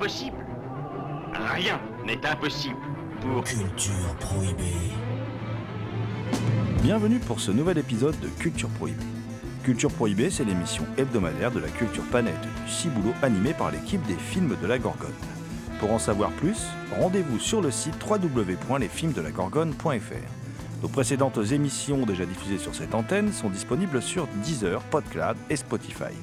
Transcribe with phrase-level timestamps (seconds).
[0.00, 2.76] Rien n'est impossible
[3.20, 3.42] pour...
[3.42, 4.92] Culture prohibée.
[6.82, 9.02] Bienvenue pour ce nouvel épisode de Culture Prohibée.
[9.64, 14.14] Culture Prohibée, c'est l'émission hebdomadaire de la culture planète du ciboulot animée par l'équipe des
[14.14, 15.10] films de la Gorgone.
[15.80, 16.68] Pour en savoir plus,
[17.00, 20.82] rendez-vous sur le site www.lesfilmsdelagorgone.fr.
[20.82, 26.14] Nos précédentes émissions déjà diffusées sur cette antenne sont disponibles sur Deezer, Podcloud et Spotify.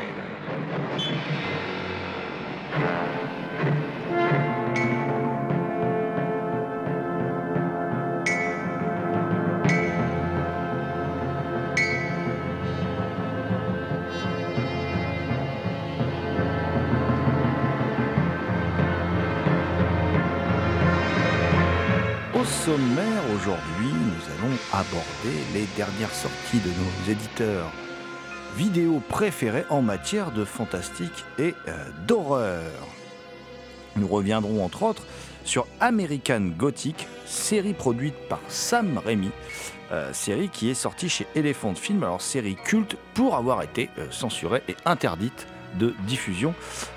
[22.35, 24.93] Au sommaire aujourd'hui, nous allons aborder
[25.55, 27.71] les dernières sorties de nos éditeurs
[28.57, 32.71] vidéo préférés en matière de fantastique et euh, d'horreur.
[33.95, 35.03] Nous reviendrons entre autres
[35.43, 39.31] sur American Gothic, série produite par Sam Raimi,
[39.91, 44.07] euh, série qui est sortie chez Elephant Film, alors série culte pour avoir été euh,
[44.11, 45.47] censurée et interdite
[45.79, 46.53] de diffusion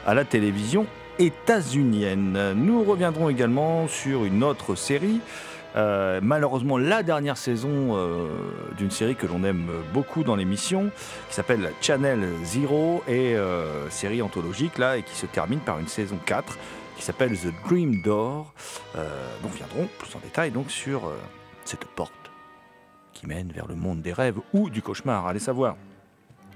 [0.07, 0.87] à la télévision
[1.19, 2.53] états-unienne.
[2.55, 5.21] Nous reviendrons également sur une autre série,
[5.77, 8.29] euh, malheureusement la dernière saison euh,
[8.79, 10.91] d'une série que l'on aime beaucoup dans l'émission,
[11.29, 15.89] qui s'appelle Channel Zero, et euh, série anthologique là, et qui se termine par une
[15.89, 16.57] saison 4
[16.97, 18.55] qui s'appelle The Dream Door.
[18.95, 21.13] Nous reviendrons plus en détail donc sur
[21.67, 22.13] cette porte
[23.13, 25.77] qui mène vers le monde des rêves ou du cauchemar, allez savoir.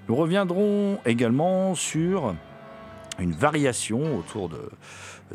[0.08, 2.34] Nous reviendrons également sur
[3.18, 4.70] une variation autour de,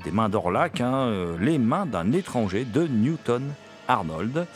[0.03, 3.43] des mains d'Orlac, hein, les mains d'un étranger de Newton
[3.87, 4.47] Arnold.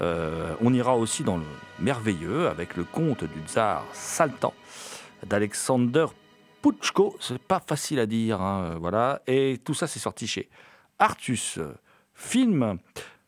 [0.00, 1.44] Euh, on ira aussi dans le
[1.78, 4.54] merveilleux avec le conte du tsar Saltan
[5.26, 6.06] d'Alexander
[6.62, 7.16] Puchko.
[7.20, 9.22] C'est pas facile à dire, hein, euh, voilà.
[9.26, 10.48] Et tout ça, c'est sorti chez
[10.98, 11.58] Artus
[12.14, 12.78] Film.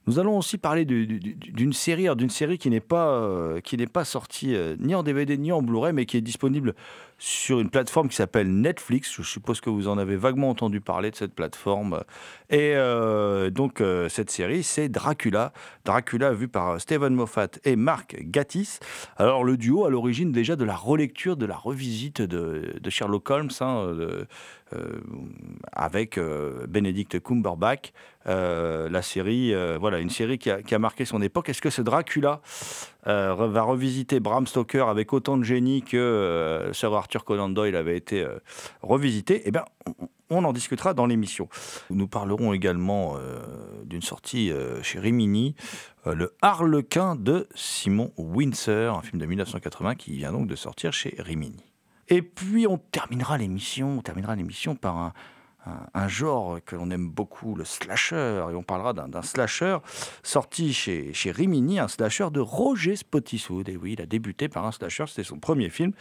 [0.08, 3.60] Nous allons aussi parler du- du- du- d'une série, d'une série qui n'est pas, euh,
[3.60, 6.74] qui n'est pas sortie euh, ni en DVD ni en Blu-ray, mais qui est disponible
[7.19, 9.12] sur une plateforme qui s'appelle Netflix.
[9.18, 12.04] Je suppose que vous en avez vaguement entendu parler de cette plateforme.
[12.48, 15.52] Et euh, donc cette série, c'est Dracula.
[15.84, 18.80] Dracula vu par Stephen Moffat et Mark Gatiss.
[19.18, 23.50] Alors le duo à l'origine déjà de la relecture, de la revisite de, Sherlock Holmes,
[23.60, 23.94] hein,
[25.72, 27.92] avec euh, Benedict Cumberbatch.
[28.26, 31.48] Euh, la série, euh, voilà, une série qui a, marqué son époque.
[31.48, 32.40] Est-ce que ce Dracula
[33.06, 37.76] euh, va revisiter Bram Stoker avec autant de génie que euh, Sir Arthur Conan Doyle
[37.76, 38.38] avait été euh,
[38.82, 39.42] revisité?
[39.46, 39.64] Eh bien,
[40.30, 41.48] on- en discutera dans l'émission.
[41.90, 43.40] Nous parlerons également euh,
[43.84, 45.54] d'une sortie euh, chez Rimini,
[46.06, 50.92] euh, Le Harlequin de Simon Windsor, un film de 1980 qui vient donc de sortir
[50.92, 51.67] chez Rimini.
[52.08, 55.12] Et puis on terminera l'émission, on terminera l'émission par
[55.94, 59.78] un, genre que l'on aime beaucoup, le slasher, et on parlera d'un d'un slasher
[60.22, 63.68] sorti chez, chez Rimini, un slasher de Roger Spottiswoode.
[63.68, 65.92] Et oui, il a débuté par un slasher, c'était son premier film,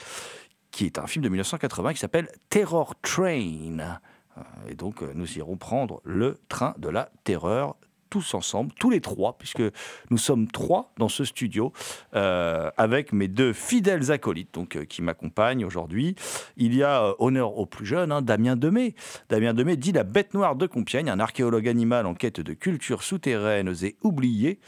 [0.72, 3.80] qui est un film de 1980 qui s'appelle Terror Train.
[3.80, 7.76] Euh, Et donc euh, nous irons prendre le train de la terreur
[8.10, 9.64] tous ensemble, tous les trois, puisque
[10.10, 11.74] nous sommes trois dans ce studio,
[12.16, 16.16] euh, avec mes deux fidèles acolytes donc, euh, qui m'accompagnent aujourd'hui.
[16.58, 18.96] Il y a euh, honneur au plus jeune, hein, Damien Demey.
[19.30, 23.04] Damien Demey dit la bête noire de Compiègne, un archéologue animal en quête de cultures
[23.04, 24.60] souterraines et oubliées.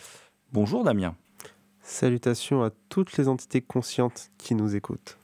[0.52, 1.16] Bonjour Damien.
[1.82, 5.18] Salutations à toutes les entités conscientes qui nous écoutent.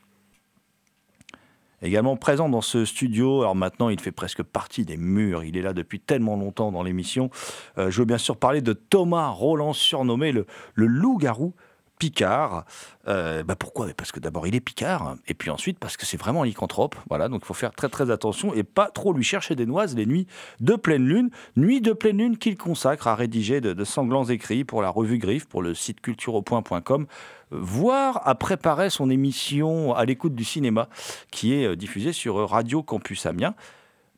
[1.81, 5.61] Également présent dans ce studio, alors maintenant il fait presque partie des murs, il est
[5.61, 7.29] là depuis tellement longtemps dans l'émission.
[7.77, 11.53] Euh, je veux bien sûr parler de Thomas Roland, surnommé le, le loup-garou
[11.99, 12.65] Picard.
[13.07, 13.87] Euh, bah pourquoi?
[13.95, 16.95] Parce que d'abord il est Picard, et puis ensuite parce que c'est vraiment un lycanthrope.
[17.09, 19.95] Voilà, donc il faut faire très très attention et pas trop lui chercher des noises
[19.95, 20.27] les nuits
[20.59, 21.29] de pleine lune.
[21.55, 25.45] Nuit de pleine lune qu'il consacre à rédiger de, sanglants écrits pour la revue Griffe,
[25.45, 27.05] pour le site cultureaupoint.com,
[27.51, 30.89] voire à préparer son émission à l'écoute du cinéma
[31.31, 33.55] qui est euh, diffusée sur Radio Campus Amiens.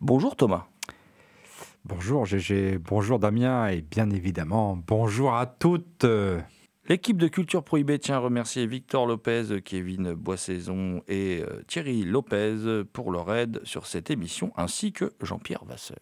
[0.01, 0.65] Bonjour Thomas.
[1.85, 6.06] Bonjour GG, bonjour Damien et bien évidemment bonjour à toutes.
[6.89, 12.84] L'équipe de Culture Prohibée tient à remercier Victor Lopez, Kevin Boissaison et euh, Thierry Lopez
[12.94, 15.98] pour leur aide sur cette émission, ainsi que Jean-Pierre Vasseur.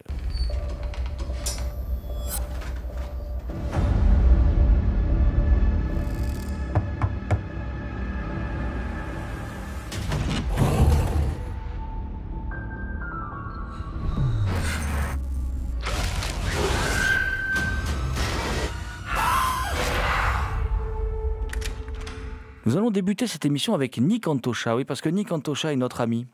[22.76, 26.02] Nous allons débuter cette émission avec Nick Antosha, oui, parce que Nick Antosha est notre
[26.02, 26.28] ami.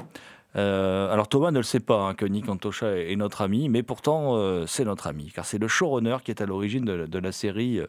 [0.55, 3.83] Euh, alors Thomas ne le sait pas hein, que Nick Antosha est, notre ami, mais
[3.83, 7.31] pourtant euh, c'est notre ami, car c'est le showrunner qui est à l'origine de, la
[7.31, 7.85] série euh,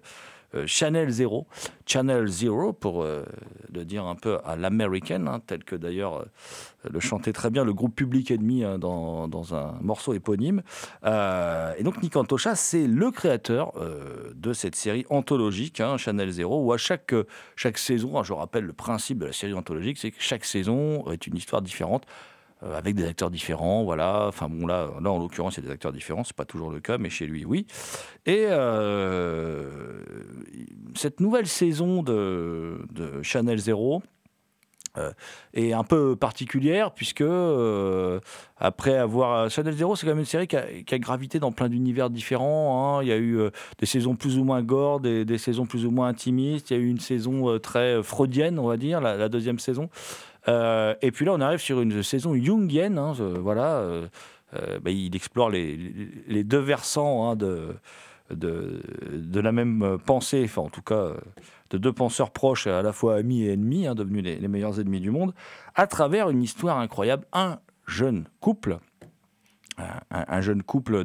[0.67, 1.47] Channel Zero,
[1.87, 3.25] Channel Zero pour euh,
[3.73, 7.65] le dire un peu à l'américaine, hein, tel que d'ailleurs euh, le chantait très bien
[7.65, 10.63] le groupe Public Enemy hein, dans, dans, un morceau éponyme.
[11.05, 13.73] et donc Nick Antosha, c'est le créateur
[14.35, 17.15] de cette série anthologique, hein, Channel Zero, où à chaque,
[17.57, 21.27] chaque saison, je rappelle le principe de la série anthologique, c'est que chaque saison est
[21.27, 22.05] une histoire différente
[22.65, 24.27] euh, avec des acteurs différents, voilà.
[24.29, 26.71] Enfin bon, là, là en l'occurrence, il y a des acteurs différents, c'est pas toujours
[26.71, 27.67] le cas, mais chez lui, oui.
[28.25, 29.69] Et euh,
[30.95, 34.03] cette nouvelle saison de, de Chanel Zero,
[34.99, 35.11] euh,
[35.55, 37.25] est un peu particulière puisque
[38.59, 42.11] après avoir Chanel Zero c'est quand même une série qui a, gravité dans plein d'univers
[42.11, 43.03] différents hein.
[43.03, 43.41] il y a eu
[43.79, 46.83] des saisons plus ou moins gore des, saisons plus ou moins intimistes il y a
[46.83, 49.89] eu une saison très freudienne on va dire la deuxième saison
[50.47, 52.99] et puis là, on arrive sur une saison jungienne.
[52.99, 54.07] Hein, voilà, euh,
[54.55, 57.75] euh, bah, il explore les, deux versants hein, de,
[59.41, 61.13] la même pensée, enfin en tout cas
[61.71, 65.01] de deux penseurs proches, à la fois amis et ennemis, hein, devenus les, meilleurs ennemis
[65.01, 65.33] du monde,
[65.75, 67.27] à travers une histoire incroyable.
[67.33, 68.79] Un jeune couple
[70.11, 71.05] un, jeune couple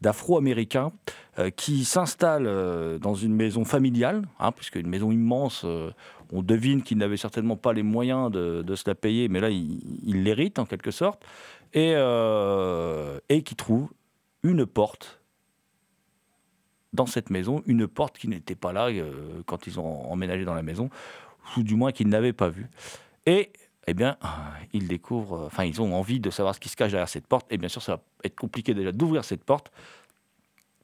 [0.00, 0.92] d'Afro-Américains
[1.38, 5.90] euh, qui s'installe euh, dans une maison familiale, hein, puisque une maison immense, euh,
[6.32, 10.22] on devine qu'ils n'avaient certainement pas les moyens de, se la payer, mais là, ils
[10.22, 11.22] l'héritent en quelque sorte,
[11.74, 11.92] et,
[13.28, 13.90] et qui trouve
[14.42, 15.20] une porte
[16.92, 18.88] dans cette maison, une porte qui n'était pas là
[19.46, 20.90] quand ils ont emménagé dans la maison,
[21.56, 22.68] ou du moins qu'ils n'avaient pas vue.
[23.26, 23.52] Et
[23.86, 24.16] eh bien,
[24.72, 27.46] ils découvrent, enfin, ils ont envie de savoir ce qui se cache derrière cette porte.
[27.50, 29.72] Et bien sûr, ça va être compliqué déjà d'ouvrir cette porte.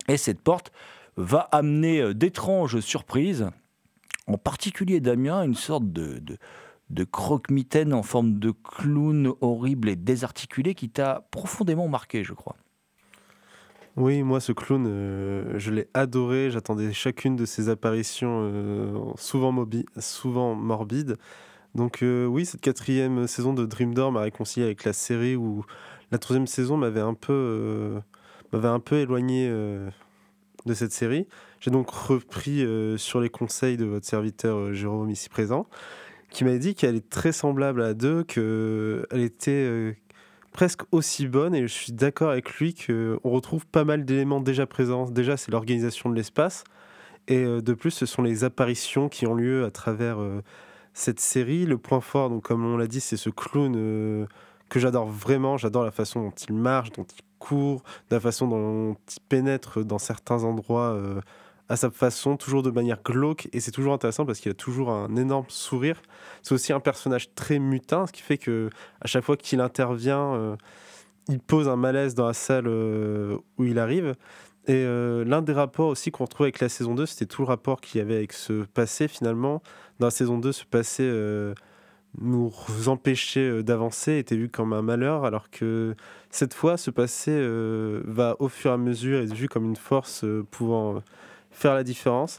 [0.09, 0.73] Et cette porte
[1.17, 3.51] va amener euh, d'étranges surprises,
[4.27, 6.23] en particulier Damien, une sorte de,
[6.91, 12.57] de, croque-mitaine en forme de clown horrible et désarticulé qui t'a profondément marqué, je crois.
[13.97, 16.51] Oui, moi, ce clown, euh, je l'ai adoré.
[16.51, 19.67] J'attendais chacune de ses apparitions, euh, souvent,
[19.99, 21.17] souvent morbides.
[21.75, 25.65] Donc euh, oui, cette quatrième saison de Dream Door m'a réconcilié avec la série où
[26.13, 28.01] la troisième saison m'avait un peu,
[28.53, 31.27] m'avait un peu éloigné de cette série.
[31.61, 32.65] J'ai donc repris
[32.97, 35.67] sur les conseils de votre serviteur Jérôme ici présent,
[36.31, 39.97] qui m'a dit qu'elle est très semblable à deux, qu'elle était
[40.53, 44.67] presque aussi bonne, et je suis d'accord avec lui qu'on retrouve pas mal d'éléments déjà
[44.67, 45.11] présents.
[45.11, 46.65] Déjà, c'est l'organisation de l'espace,
[47.27, 50.19] et de plus, ce sont les apparitions qui ont lieu à travers
[50.99, 54.27] cette série, le point fort, donc comme on l'a dit, c'est ce clown euh,
[54.69, 55.57] que j'adore vraiment.
[55.57, 59.99] J'adore la façon dont il marche, dont il court, la façon dont il pénètre dans
[59.99, 61.21] certains endroits euh,
[61.69, 63.49] à sa façon, toujours de manière glauque.
[63.53, 66.01] Et c'est toujours intéressant parce qu'il a toujours un énorme sourire.
[66.43, 68.71] C'est aussi un personnage très mutin, ce qui fait que
[69.01, 70.57] à chaque fois qu'il intervient, euh,
[71.29, 74.15] il pose un malaise dans la salle où il arrive.
[74.67, 77.81] Et l'un des rapports aussi qu'on retrouve avec la saison 2, c'était tout le rapport
[77.81, 79.63] qu'il y avait avec ce passé finalement
[79.99, 81.55] dans la saison 2, ce passé euh,
[82.21, 82.53] nous
[82.87, 85.95] empêcher euh, d'avancer était vu comme un malheur, alors que
[86.31, 89.77] cette fois, ce passé euh, va au fur et à mesure être vu comme une
[89.77, 91.03] force pouvant
[91.59, 92.39] faire la différence.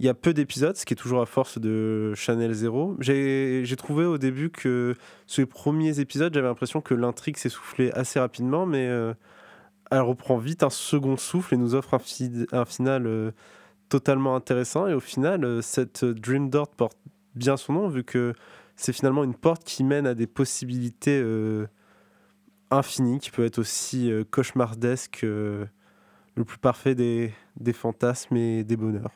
[0.00, 2.96] Il y a peu d'épisodes, ce qui est toujours à force de Chanel Zero.
[3.00, 4.94] J'ai trouvé au début que
[5.26, 8.88] sur les premiers épisodes, j'avais l'impression que l'intrigue s'essoufflait assez rapidement, mais
[9.90, 12.00] elle reprend vite un second souffle et nous offre un,
[12.52, 13.32] un final
[13.88, 14.86] totalement intéressant.
[14.86, 16.98] Et au final, euh, cette Dream Door porte
[17.34, 18.34] bien son nom, vu que
[18.76, 21.66] c'est finalement une porte qui mène à des possibilités euh,
[22.70, 25.66] infini, qui peut être aussi euh, cauchemardesque, euh,
[26.38, 29.10] le plus parfait des, des fantasmes et des bonheurs.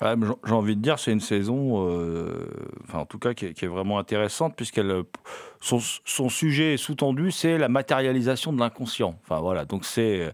[0.00, 2.46] J'ai envie de dire, c'est une saison, euh,
[2.84, 5.02] enfin en tout cas, qui est, qui est vraiment intéressante, puisqu'elle, euh,
[5.60, 9.18] son, sujet sous-tendu, c'est la matérialisation de l'inconscient.
[9.24, 10.32] Enfin voilà, donc c'est,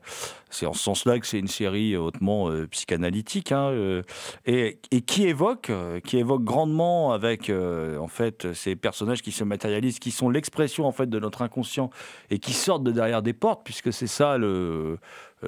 [0.55, 4.03] c'est en ce sens-là que c'est une série hautement euh, psychanalytique, hein, euh,
[4.47, 9.45] et, et qui évoque, euh, qui évoque grandement avec en fait ces personnages qui se
[9.45, 11.91] matérialisent, qui sont l'expression en fait de notre inconscient
[12.31, 14.99] et qui sortent de derrière des portes, puisque c'est ça le,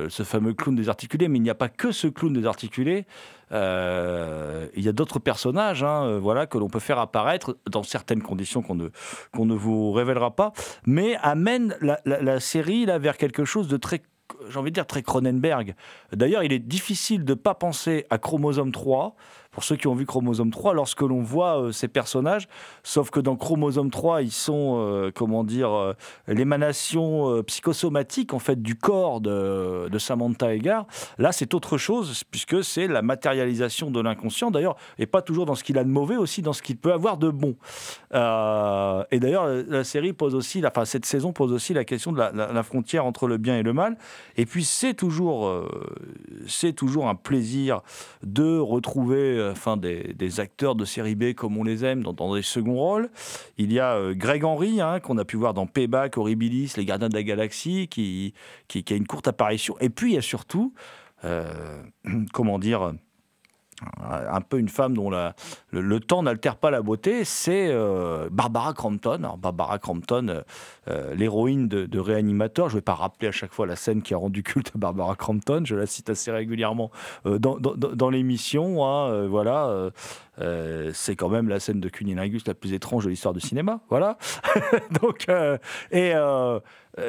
[0.08, 1.28] ce fameux clown désarticulé.
[1.28, 3.06] Mais il n'y a pas que ce clown désarticulé.
[3.52, 3.56] Il
[4.82, 8.74] y a d'autres personnages hein, voilà, que l'on peut faire apparaître dans certaines conditions qu'on
[8.74, 8.88] ne,
[9.32, 10.52] qu'on ne vous révélera pas,
[10.86, 14.02] mais amène la, série là, vers quelque chose de très,
[14.48, 15.74] j'ai envie de dire, très Cronenberg.
[16.12, 19.16] D'ailleurs, il est difficile de ne pas penser à Chromosome 3,
[19.56, 22.46] pour ceux qui ont vu Chromosome 3, lorsque l'on voit euh, ces personnages,
[22.82, 25.94] sauf que dans Chromosome 3, ils sont, euh, comment dire, euh,
[26.28, 30.86] l'émanation psychosomatique en fait du corps de, Samantha Egar.
[31.16, 35.54] Là, c'est autre chose, puisque c'est la matérialisation de l'inconscient, d'ailleurs, et pas toujours dans
[35.54, 37.56] ce qu'il a de mauvais, aussi dans ce qu'il peut avoir de bon.
[38.12, 42.30] Et d'ailleurs, la, série pose aussi, enfin, cette saison pose aussi la question de la,
[42.30, 43.96] la- frontière entre le bien et le mal.
[44.36, 45.64] Et puis, c'est toujours,
[46.46, 47.80] c'est toujours un plaisir
[48.22, 52.42] de retrouver enfin, des, acteurs de série B comme on les aime dans, dans des
[52.42, 53.10] seconds rôles.
[53.58, 56.84] Il y a euh, Greg Henry, hein, qu'on a pu voir dans Payback, Horribilis, Les
[56.84, 58.34] Gardiens de la Galaxie, qui,
[58.68, 59.76] qui, qui a une courte apparition.
[59.80, 60.74] Et puis, il y a surtout,
[61.24, 61.82] euh,
[62.32, 62.94] comment dire,
[63.82, 65.10] un peu une femme dont
[65.70, 69.18] le, temps n'altère pas la beauté, c'est euh, Barbara Crampton.
[69.18, 70.42] Alors, Barbara Crampton, euh,
[70.88, 74.14] euh, l'héroïne de, Réanimateur, je ne vais pas rappeler à chaque fois la scène qui
[74.14, 76.90] a rendu culte à Barbara Crampton, je la cite assez régulièrement
[77.24, 78.84] dans, l'émission.
[78.84, 79.90] hein, voilà,
[80.92, 83.80] c'est quand même la scène de cunilingus la plus étrange de l'histoire du cinéma.
[83.90, 84.18] Voilà.
[85.02, 85.26] Donc,
[85.90, 86.14] et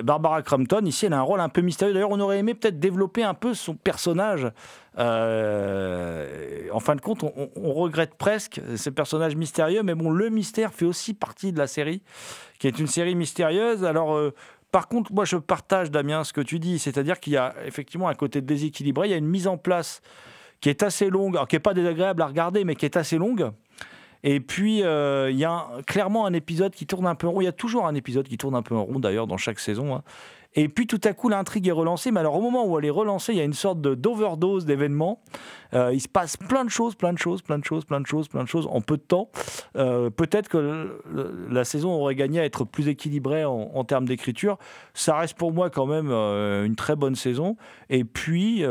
[0.03, 1.93] Barbara Crampton, ici, elle a un rôle un peu mystérieux.
[1.93, 4.51] D'ailleurs, on aurait aimé peut-être développer un peu son personnage.
[4.99, 10.73] Euh, en fin de compte, on, regrette presque ce personnage mystérieux, mais bon, le mystère
[10.73, 12.01] fait aussi partie de la série,
[12.59, 13.85] qui est une série mystérieuse.
[13.85, 14.33] Alors, euh,
[14.71, 18.07] par contre, moi, je partage, Damien, ce que tu dis, c'est-à-dire qu'il y a effectivement
[18.07, 20.01] un côté déséquilibré, il y a une mise en place
[20.59, 23.17] qui est assez longue, alors qui n'est pas désagréable à regarder, mais qui est assez
[23.17, 23.51] longue.
[24.23, 27.41] Et puis, euh, il y a clairement un épisode qui tourne un peu en rond.
[27.41, 29.59] Il y a toujours un épisode qui tourne un peu en rond, d'ailleurs, dans chaque
[29.59, 29.95] saison.
[29.95, 30.03] hein.
[30.55, 32.09] Et puis, tout à coup, l'intrigue est relancée.
[32.09, 35.21] Mais alors, au moment où elle est relancée, il y a une sorte d'overdose d'événements.
[35.75, 38.07] Euh, il se passe plein de choses, plein de choses, plein de choses, plein de
[38.07, 39.29] choses, plein de choses en peu de temps.
[39.75, 40.99] Euh, Peut-être que
[41.51, 44.57] la saison aurait gagné à être plus équilibrée en, termes d'écriture.
[44.95, 47.55] Ça reste pour moi quand même une très bonne saison.
[47.89, 48.63] Et puis,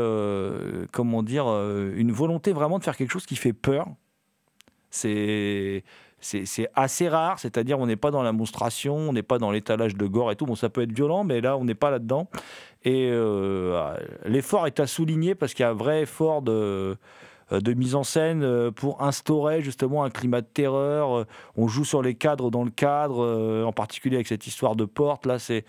[0.91, 3.87] comment dire, une volonté vraiment de faire quelque chose qui fait peur.
[4.97, 5.83] C'est
[6.19, 9.95] c'est assez rare, c'est-à-dire on n'est pas dans la monstration, on n'est pas dans l'étalage
[9.95, 10.45] de gore et tout.
[10.45, 12.27] Bon, ça peut être violent, mais là, on n'est pas là-dedans.
[12.83, 16.97] Et euh, l'effort est à souligner parce qu'il y a un vrai effort de,
[17.51, 21.25] euh, de mise en scène euh, pour instaurer justement un climat de terreur.
[21.55, 25.25] On joue sur les cadres dans le cadre, en particulier avec cette histoire de porte.
[25.25, 25.65] Là, c'est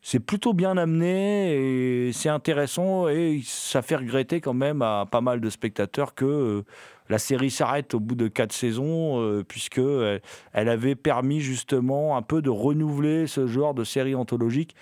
[0.00, 5.20] c'est plutôt bien amené et c'est intéressant et ça fait regretter quand même à pas
[5.20, 6.64] mal de spectateurs que
[7.08, 10.20] la série s'arrête au bout de quatre saisons euh, puisque elle,
[10.52, 14.74] elle avait permis justement un peu de renouveler ce genre de série anthologique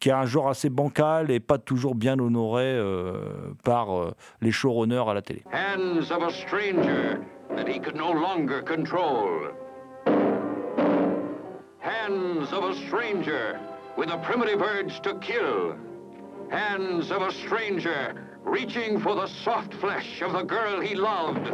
[0.00, 4.52] qui est un genre assez bancal et pas toujours bien honoré euh, par euh, les
[4.52, 5.42] showrunners à la télé.
[5.52, 7.18] Hands of a stranger
[7.56, 9.50] that he could no longer control.
[11.80, 13.58] Hands of a stranger
[13.96, 15.76] with a primitive urge to kill.
[16.50, 18.14] Hands of a stranger
[18.46, 21.46] reaching for the soft flesh of the girl he loved.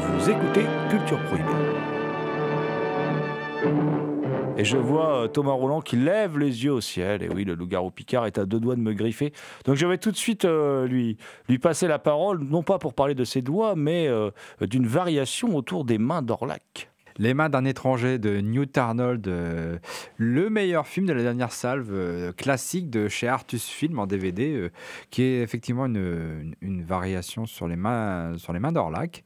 [0.00, 1.65] Vous écoutez Culture Prohibée.
[4.58, 7.22] Et je vois euh, Thomas Roland qui lève les yeux au ciel.
[7.22, 9.34] Et oui, le loup-garou Picard est à deux doigts de me griffer.
[9.66, 12.94] Donc je vais tout de suite euh, lui, lui passer la parole, non pas pour
[12.94, 14.30] parler de ses doigts, mais euh,
[14.62, 16.90] d'une variation autour des mains d'Orlac.
[17.18, 19.78] Les mains d'un étranger de Newt Arnold, euh,
[20.18, 24.52] le meilleur film de la dernière salve, euh, classique de chez Artus Film en DVD,
[24.54, 24.70] euh,
[25.10, 29.24] qui est effectivement une, une- variation sur les mains, sur les mains d'Orlac.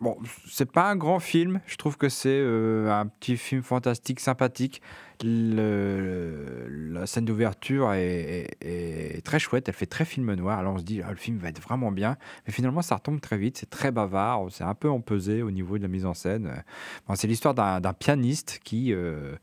[0.00, 4.82] Bon, c'est pas un grand film, je trouve que c'est un petit film fantastique, sympathique.
[5.22, 10.58] La scène d'ouverture est, très chouette, elle fait très film noir.
[10.58, 13.20] Alors on se dit, ah, le film va être vraiment bien, mais finalement ça retombe
[13.20, 16.14] très vite, c'est très bavard, c'est un peu empesé au niveau de la mise en
[16.14, 16.62] scène.
[17.14, 19.36] C'est l'histoire d'un d'un pianiste qui, euh,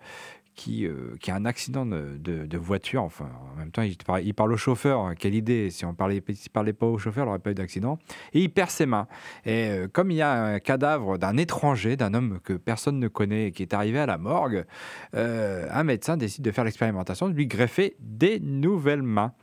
[0.56, 3.04] qui, euh, qui a un accident de, voiture.
[3.04, 5.00] Enfin, en même temps, il parle, au chauffeur.
[5.02, 7.98] hein, Quelle idée Si on parlait, parlait pas au chauffeur, il n'aurait pas eu d'accident.
[8.34, 9.08] Et il perd ses mains.
[9.46, 13.08] Et euh, comme il y a un cadavre d'un étranger, d'un homme que personne ne
[13.08, 14.66] connaît qui est arrivé à la morgue,
[15.16, 19.34] euh, un médecin décide de faire l'expérimentation de lui greffer des nouvelles mains.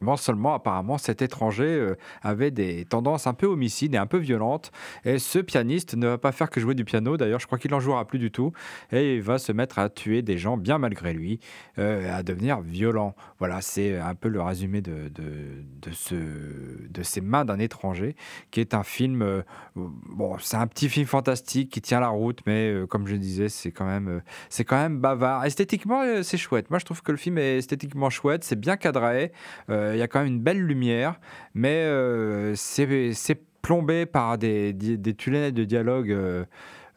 [0.00, 4.18] Bon, seulement, apparemment, cet étranger euh, avait des tendances un peu homicides et un peu
[4.18, 4.72] violentes.
[5.04, 7.16] Et ce pianiste ne va pas faire que jouer du piano.
[7.16, 8.52] D'ailleurs, je crois qu'il n'en jouera plus du tout.
[8.90, 11.38] Et il va se mettre à tuer des gens bien malgré lui,
[11.78, 13.14] euh, à devenir violent.
[13.38, 18.16] Voilà, c'est un peu le résumé de, de, ce, de ces mains d'un étranger,
[18.50, 19.22] qui est un film.
[19.22, 19.42] euh,
[19.76, 23.70] bon, c'est un petit film fantastique qui tient la route, mais comme je disais, c'est
[23.70, 25.44] quand même, c'est quand même bavard.
[25.44, 26.70] Esthétiquement, c'est chouette.
[26.70, 28.42] Moi, je trouve que le film est esthétiquement chouette.
[28.42, 29.32] C'est bien cadré.
[29.92, 31.20] Il y a quand même une belle lumière,
[31.54, 36.10] mais euh, c'est plombé par des, des, de dialogue.
[36.10, 36.44] euh,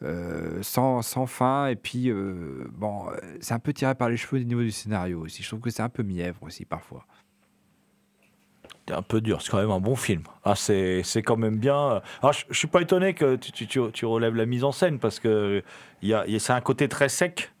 [0.04, 4.40] euh, sans, fin et puis euh, bon euh, c'est un peu tiré par les cheveux
[4.40, 7.04] au niveau du scénario aussi je trouve que c'est un peu mièvre aussi parfois
[8.86, 10.22] C'est un peu dur, c'est quand même un bon film.
[10.44, 12.00] Ah, c'est quand même bien.
[12.22, 15.62] Alors, je, je suis pas étonné que tu, relèves la mise en scène parce que
[16.02, 17.52] y y a- c'est un côté très sec.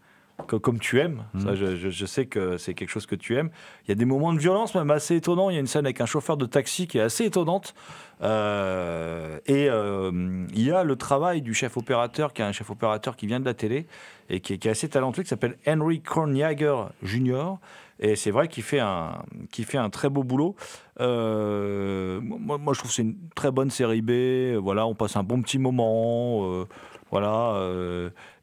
[0.46, 3.36] Que- comme tu aimes, ça, je, je- je sais que c'est quelque chose que tu
[3.36, 3.50] aimes.
[3.84, 5.50] Il y a des moments de violence même assez étonnants.
[5.50, 7.74] Il y a une scène avec un chauffeur de taxi qui est assez étonnante.
[8.22, 12.70] Euh, et euh, il y a le travail du chef opérateur, qui est un chef
[12.70, 13.86] opérateur qui vient de la télé
[14.30, 17.56] et qui est, qui est assez talentueux, qui s'appelle Henry Kornjager Jr.
[18.00, 20.54] Et c'est vrai qu'il fait, un, qu'il fait un très beau boulot.
[21.00, 24.56] Euh, moi, moi, je trouve que c'est une très bonne série B.
[24.62, 26.64] Voilà, on passe un bon petit moment.
[27.10, 27.60] voilà.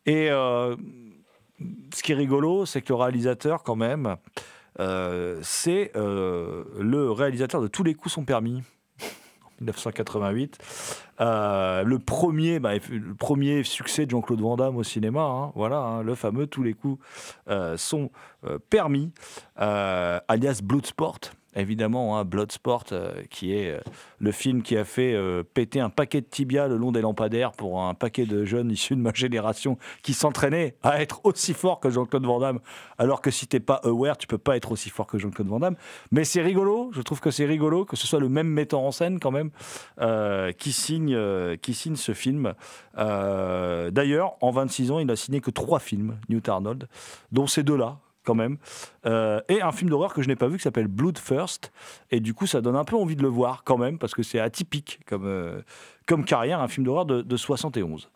[0.05, 0.29] et
[1.93, 4.17] ce qui est rigolo, c'est que le réalisateur, quand même,
[4.79, 8.63] euh, c'est euh, le réalisateur de Tous les coups sont permis.
[9.43, 10.57] en 1988.
[11.21, 15.77] Euh, le, premier, bah, le premier succès de Jean-Claude Van Damme au cinéma, hein, voilà,
[15.77, 17.01] hein, le fameux Tous les coups
[17.77, 18.09] sont
[18.69, 19.11] permis,
[19.55, 21.19] alias Bloodsport.
[21.55, 23.79] Évidemment, hein, Bloodsport, euh, qui est euh,
[24.19, 27.53] le film qui a fait euh, péter un paquet de tibia le long des lampadaires
[27.53, 31.79] pour un paquet de jeunes issus de ma génération qui s'entraînaient à être aussi fort
[31.79, 32.59] que Jean-Claude Van Damme.
[32.97, 35.59] Alors que si t'es pas aware, tu peux pas être aussi fort que Jean-Claude Van
[35.59, 35.77] Damme.
[36.11, 38.91] Mais c'est rigolo, je trouve que c'est rigolo que ce soit le même metteur en
[38.91, 39.51] scène quand même
[40.57, 41.17] qui, signe,
[41.57, 42.53] qui signe ce film.
[42.95, 46.87] D'ailleurs, en 26 ans, il n'a signé que trois films, Newt Arnold,
[47.31, 48.57] dont ces deux-là, quand même.
[49.05, 51.71] Euh, et un film d'horreur que je n'ai pas vu qui s'appelle Blood First.
[52.11, 54.23] Et du coup, ça donne un peu envie de le voir quand même, parce que
[54.23, 55.61] c'est atypique comme, euh,
[56.05, 58.09] comme carrière, un film d'horreur de, de 71.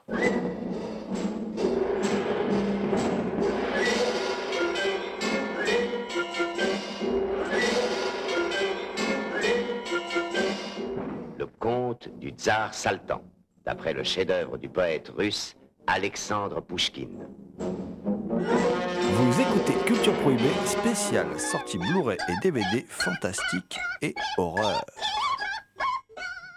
[11.38, 13.22] Le conte du tsar Saltan,
[13.65, 15.56] d'après le chef-d'œuvre du poète russe
[15.88, 17.26] Alexandre Pouchkine.
[19.12, 24.86] Vous écoutez Culture Prohibée, spéciale sortie Blu-ray et DVD fantastique et horreur.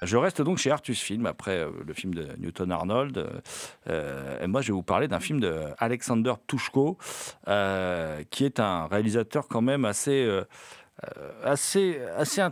[0.03, 3.17] Je reste donc chez Artus Film après euh, le film de Newton Arnold.
[3.17, 3.41] Euh,
[3.89, 6.35] euh, et moi, je vais vous parler d'un film de Alexander
[7.49, 10.29] euh, qui est un réalisateur quand même assez,
[11.43, 12.43] assez, assez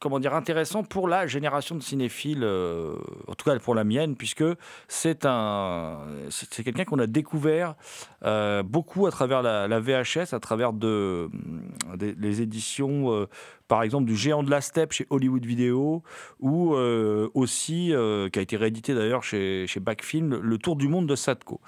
[0.00, 2.94] comment dire, intéressant pour la génération de cinéphiles, euh,
[3.28, 4.44] en tout cas pour la mienne, puisque
[4.88, 5.98] c'est un,
[6.30, 7.74] c'est quelqu'un qu'on a découvert
[8.24, 11.28] euh, beaucoup à travers la, VHS, à travers de,
[12.00, 13.28] les éditions, euh,
[13.68, 16.02] par exemple, du Géant de la Steppe chez Hollywood Video,
[16.40, 16.74] ou
[17.34, 17.92] aussi,
[18.32, 21.60] qui a été réédité d'ailleurs chez, chez Backfilm, Le Tour du monde de Sadko.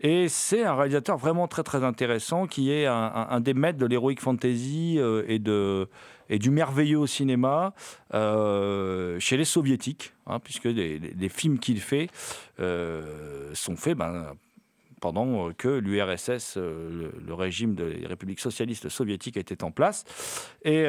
[0.00, 4.16] Et c'est un réalisateur vraiment très très intéressant qui est un, des maîtres de l'heroic
[4.18, 5.88] fantasy et, de,
[6.32, 7.74] et du merveilleux au cinéma
[8.14, 12.08] euh, chez les soviétiques, hein, puisque les, films qu'il fait
[12.58, 14.32] euh, sont faits ben,
[15.02, 20.04] pendant que l'URSS, euh, le, le régime des républiques socialistes soviétiques était en place.
[20.64, 20.86] Et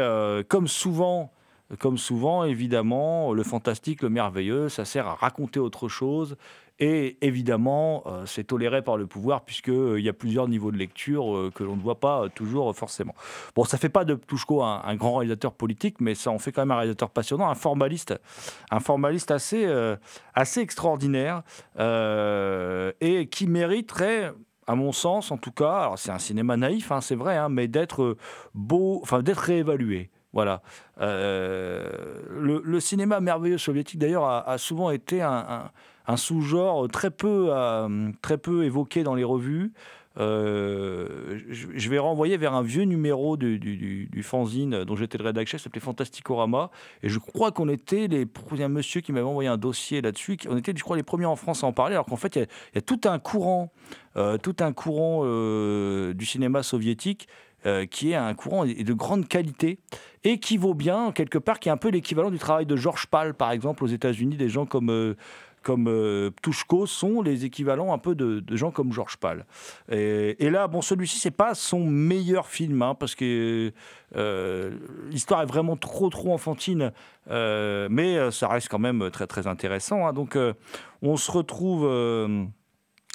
[0.48, 1.33] comme souvent,
[1.80, 6.36] comme souvent, évidemment, le fantastique, le merveilleux, ça sert à raconter autre chose.
[6.80, 11.36] Et évidemment, euh, c'est toléré par le pouvoir puisqu'il y a plusieurs niveaux de lecture
[11.36, 13.14] euh, que l'on ne voit pas euh, toujours euh, forcément.
[13.56, 16.52] Bon, ça fait pas de Touchko un, un grand réalisateur politique, mais ça en fait
[16.52, 18.16] quand même un réalisateur passionnant, un formaliste,
[18.72, 19.96] un formaliste assez, euh,
[20.34, 21.44] assez extraordinaire
[21.80, 24.34] euh, et qui mériterait
[24.66, 27.50] à mon sens, en tout cas, alors c'est un cinéma naïf, hein, c'est vrai, hein,
[27.50, 28.18] mais d'être
[28.56, 30.10] beau, enfin d'être réévalué.
[30.34, 30.62] Voilà.
[31.00, 31.88] Euh,
[32.30, 35.72] le, cinéma merveilleux soviétique, d'ailleurs, a, souvent été un,
[36.18, 39.72] sous-genre très peu, euh, très peu évoqué dans les revues.
[40.20, 45.66] euh, je, vais renvoyer vers un vieux numéro du, fanzine dont j'étais le rédacteur, ça
[45.66, 46.72] s'appelait Fantasticorama.
[47.04, 50.38] Et je crois qu'on était les premiers, un monsieur qui m'avait envoyé un dossier là-dessus.
[50.50, 52.40] On était, je crois, les premiers en France à en parler, alors qu'en fait, il
[52.40, 53.72] y a- il tout un courant,
[54.42, 55.24] tout un courant
[56.12, 57.28] du cinéma soviétique
[57.90, 59.80] qui est un courant de grande qualité
[60.24, 63.08] et qui vaut bien, quelque part, qui est un peu l'équivalent du travail de Georges
[63.08, 64.90] Pal, par exemple, aux États-Unis, des gens comme.
[64.90, 65.16] euh,
[65.64, 69.46] comme euh, Ptushko sont les équivalents un peu de, gens comme Georges Pal.
[69.90, 73.72] Et, là, bon, celui-ci, c'est pas son meilleur film, hein, parce que
[74.16, 74.72] euh,
[75.10, 76.92] l'histoire est vraiment trop, trop enfantine,
[77.32, 80.06] euh, mais ça reste quand même très, très intéressant.
[80.06, 80.14] hein.
[80.14, 80.38] Donc,
[81.02, 81.88] on se retrouve.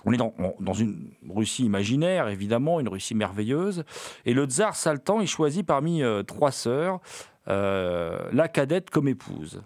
[0.05, 3.85] On est dans, une Russie imaginaire, évidemment, une Russie merveilleuse.
[4.25, 7.01] Et le tsar Saltan, il choisit parmi euh, trois sœurs
[7.49, 9.63] euh, la cadette comme épouse.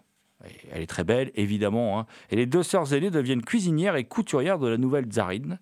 [0.72, 2.00] Elle est très belle, évidemment.
[2.00, 2.06] hein.
[2.30, 5.58] Et les deux sœurs aînées deviennent cuisinières et couturières de la nouvelle tsarine.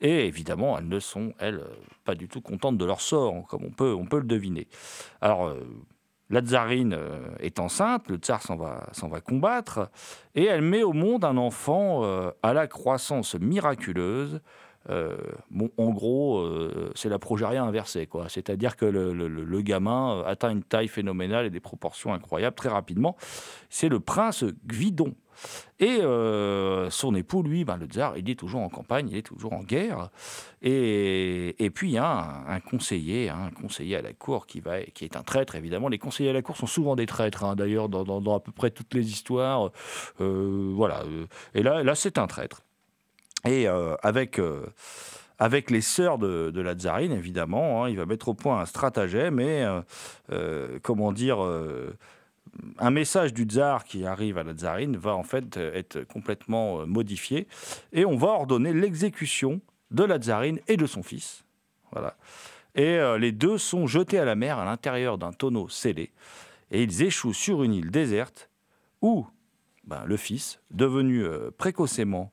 [0.00, 1.32] Et évidemment, elles ne sont,
[2.04, 4.66] pas du tout contentes de leur sort, comme on peut, on peut le deviner.
[5.20, 5.60] Alors, euh,
[6.32, 9.90] la tsarine euh, est enceinte, le tsar s'en va, va combattre,
[10.34, 14.40] et elle met au monde un enfant euh, à la croissance miraculeuse.
[14.90, 15.16] Euh,
[15.50, 18.28] bon, en gros, euh, c'est la progéria inversée, quoi.
[18.28, 23.16] C'est-à-dire que le, gamin euh, atteint une taille phénoménale et des proportions incroyables très rapidement.
[23.70, 25.14] C'est le prince Gvidon.
[25.80, 26.00] Et
[26.90, 29.62] son époux, lui, ben, le tsar, il est toujours en campagne, il est toujours en
[29.64, 30.10] guerre.
[30.60, 34.82] Et, puis, il y a un, conseiller, hein, un conseiller à la cour qui, va,
[34.82, 35.88] qui est un traître, évidemment.
[35.88, 38.52] Les conseillers à la cour sont souvent des traîtres, hein, d'ailleurs, dans, dans- à peu
[38.52, 39.70] près toutes les histoires.
[40.18, 41.02] Voilà.
[41.54, 42.62] Et là, là c'est un traître.
[43.44, 44.66] Et euh, avec, euh,
[45.38, 49.40] avec les sœurs de, la tsarine, évidemment, hein, il va mettre au point un stratagème
[49.40, 49.66] et,
[50.30, 51.38] euh, comment dire,
[52.78, 57.48] un message du tsar qui arrive à la tsarine va en fait être complètement modifié
[57.92, 61.44] et on va ordonner l'exécution de la tsarine et de son fils.
[61.90, 62.16] Voilà.
[62.74, 66.10] Et les deux sont jetés à la mer à l'intérieur d'un tonneau scellé
[66.70, 68.48] et ils échouent sur une île déserte
[69.02, 69.26] où
[69.84, 71.24] ben, le fils, devenu
[71.58, 72.32] précocement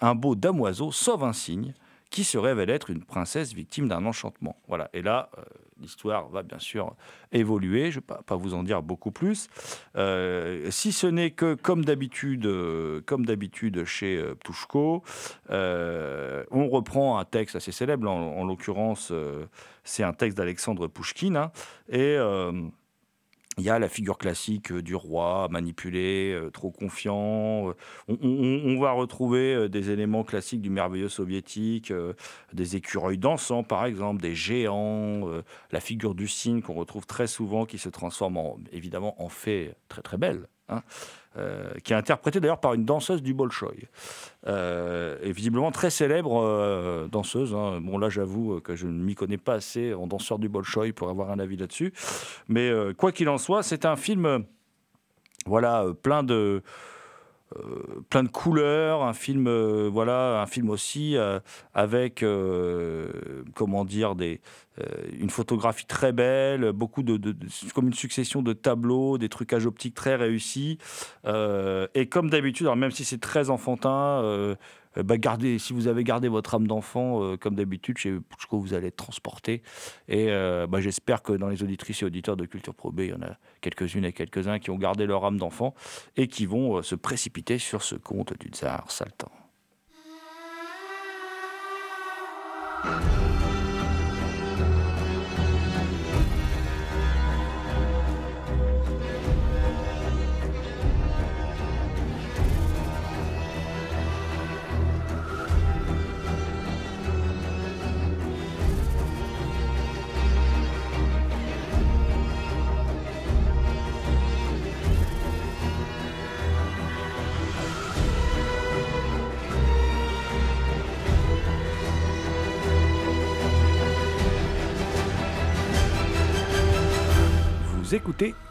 [0.00, 1.74] un beau damoiseau, sauve un cygne
[2.10, 4.56] qui se révèle être une princesse victime d'un enchantement.
[4.66, 4.90] Voilà.
[4.92, 5.42] Et là, euh,
[5.80, 6.94] l'histoire va bien sûr
[7.30, 7.92] évoluer.
[7.92, 9.48] Je ne vais pas, vous en dire beaucoup plus.
[9.96, 14.34] Euh, si ce n'est que, comme d'habitude, euh, comme d'habitude chez euh,
[15.50, 18.10] euh, on reprend un texte assez célèbre.
[18.10, 19.46] En, en l'occurrence, euh,
[19.84, 21.36] c'est un texte d'Alexandre Pouchkine.
[21.36, 21.52] hein,
[21.88, 22.52] et euh,
[23.60, 27.68] il y a la figure classique euh, du roi manipulé, euh, trop confiant.
[27.68, 31.92] euh, On, va retrouver des éléments classiques du merveilleux soviétique,
[32.54, 35.28] des écureuils dansants par exemple, des géants,
[35.70, 39.74] la figure du cygne qu'on retrouve très souvent qui se transforme en, évidemment en fée
[39.88, 40.46] très très belle.
[40.70, 40.82] Hein,
[41.36, 43.88] euh, qui est interprétée d'ailleurs par une danseuse du Bolchoï.
[44.46, 47.54] Euh, et visiblement très célèbre euh, danseuse.
[47.54, 47.80] hein.
[47.80, 51.08] Bon, là, j'avoue que je ne m'y connais pas assez en danseur du Bolchoï pour
[51.08, 51.92] avoir un avis là-dessus.
[52.48, 54.44] Mais euh, quoi qu'il en soit, c'est un film,
[55.46, 56.62] voilà, plein de
[57.56, 61.40] euh, plein de couleurs, un film, euh, voilà, un film aussi euh,
[61.74, 62.24] avec,
[63.54, 64.40] comment dire, des,
[65.18, 67.20] une photographie très belle, beaucoup de,
[67.74, 70.78] comme une succession de tableaux, des trucages optiques très réussis.
[71.26, 74.56] Et comme d'habitude, même si c'est très enfantin,
[74.96, 78.58] euh, bah, gardez, si vous avez gardé votre âme d'enfant, euh, comme d'habitude, chez Puchko,
[78.58, 79.62] vous allez être transporté.
[80.08, 83.10] Et euh, bah, j'espère que dans les auditrices et auditeurs de Culture Pro B, il
[83.10, 85.74] y en a quelques-unes et quelques-uns qui ont gardé leur âme d'enfant
[86.16, 89.30] et qui vont se précipiter sur ce conte du tsar Saltan.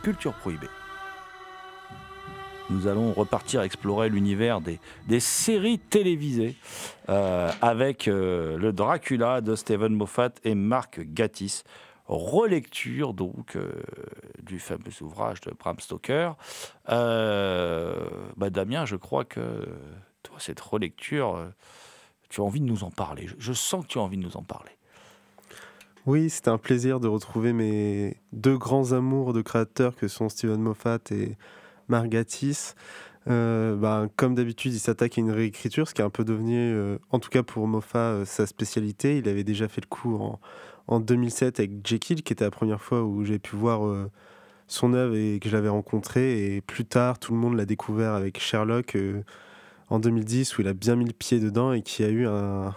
[0.10, 0.70] Culture Prohibée.
[2.72, 6.56] Nous allons repartir explorer l'univers des, séries télévisées
[7.10, 11.64] euh, avec euh, le Dracula de Stephen Moffat et Mark Gatiss.
[12.08, 13.72] Relecture donc euh,
[14.42, 16.32] du fameux ouvrage de Bram Stoker.
[16.88, 19.68] Bah, Damien, je crois que
[20.24, 21.52] toi, cette relecture,
[22.30, 23.28] tu as envie de nous en parler.
[23.28, 24.72] Je, je sens que tu as envie de nous en parler.
[26.10, 30.60] Oui, c'était un plaisir de retrouver mes deux grands amours de créateurs que sont Steven
[30.60, 31.38] Moffat et
[31.88, 32.74] Mark Gatiss.
[33.30, 36.58] Euh, ben, comme d'habitude, il s'attaque à une réécriture, ce qui est un peu devenu,
[36.58, 39.20] euh, en tout cas pour Moffat, euh, sa spécialité.
[39.20, 40.40] Il avait déjà fait le coup en,
[40.88, 43.82] en 2007 avec Jekyll, qui était la première fois où j'ai pu voir
[44.66, 46.56] son œuvre et que je l'avais rencontré.
[46.56, 48.98] Et plus tard, tout le monde l'a découvert avec Sherlock
[49.90, 52.74] en 2010, où il a bien mis le pied dedans et qui a eu un,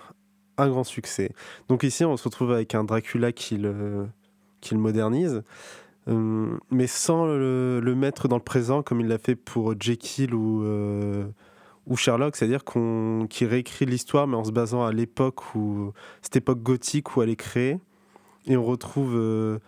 [0.58, 1.32] un grand succès.
[1.68, 4.06] Donc ici, on se retrouve avec un Dracula qui le,
[4.60, 5.42] qui le modernise.
[6.08, 10.64] Euh, mais sans le, mettre dans le présent comme il l'a fait pour Jekyll ou,
[10.64, 11.24] euh,
[11.86, 16.34] ou Sherlock, c'est-à-dire qu'on qui réécrit l'histoire mais en se basant à l'époque où cette
[16.34, 17.78] époque gothique où elle est créée
[18.46, 19.60] et on retrouve euh,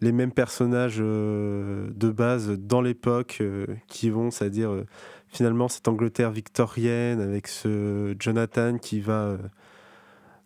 [0.00, 3.40] les mêmes personnages de base dans l'époque
[3.86, 4.84] qui vont, c'est-à-dire
[5.28, 9.38] finalement cette Angleterre victorienne avec ce Jonathan qui va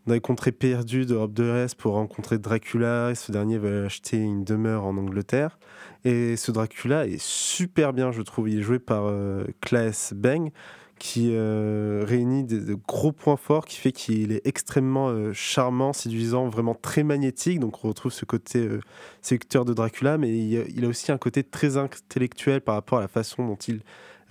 [0.07, 4.19] dans les contrées perdues d'Europe de l'Est pour rencontrer Dracula et ce dernier va acheter
[4.19, 5.59] une demeure en Angleterre.
[6.05, 8.49] Et ce Dracula est super bien je trouve.
[8.49, 10.53] Il est joué par euh, Claes Bang
[10.99, 16.49] qui euh, réunit de gros points forts qui fait qu'il est extrêmement euh, charmant, séduisant,
[16.49, 17.61] vraiment très magnétique.
[17.61, 18.81] Donc on retrouve ce côté euh,
[19.21, 23.09] séducteur de Dracula, mais il a aussi un côté très intellectuel par rapport à la
[23.09, 23.81] façon dont il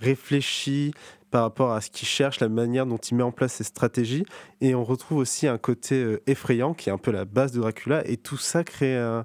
[0.00, 0.92] réfléchit,
[1.30, 4.24] par rapport à ce qu'il cherche, la manière dont il met en place ses stratégies.
[4.60, 7.60] Et on retrouve aussi un côté euh, effrayant qui est un peu la base de
[7.60, 8.06] Dracula.
[8.08, 9.24] Et tout ça crée un,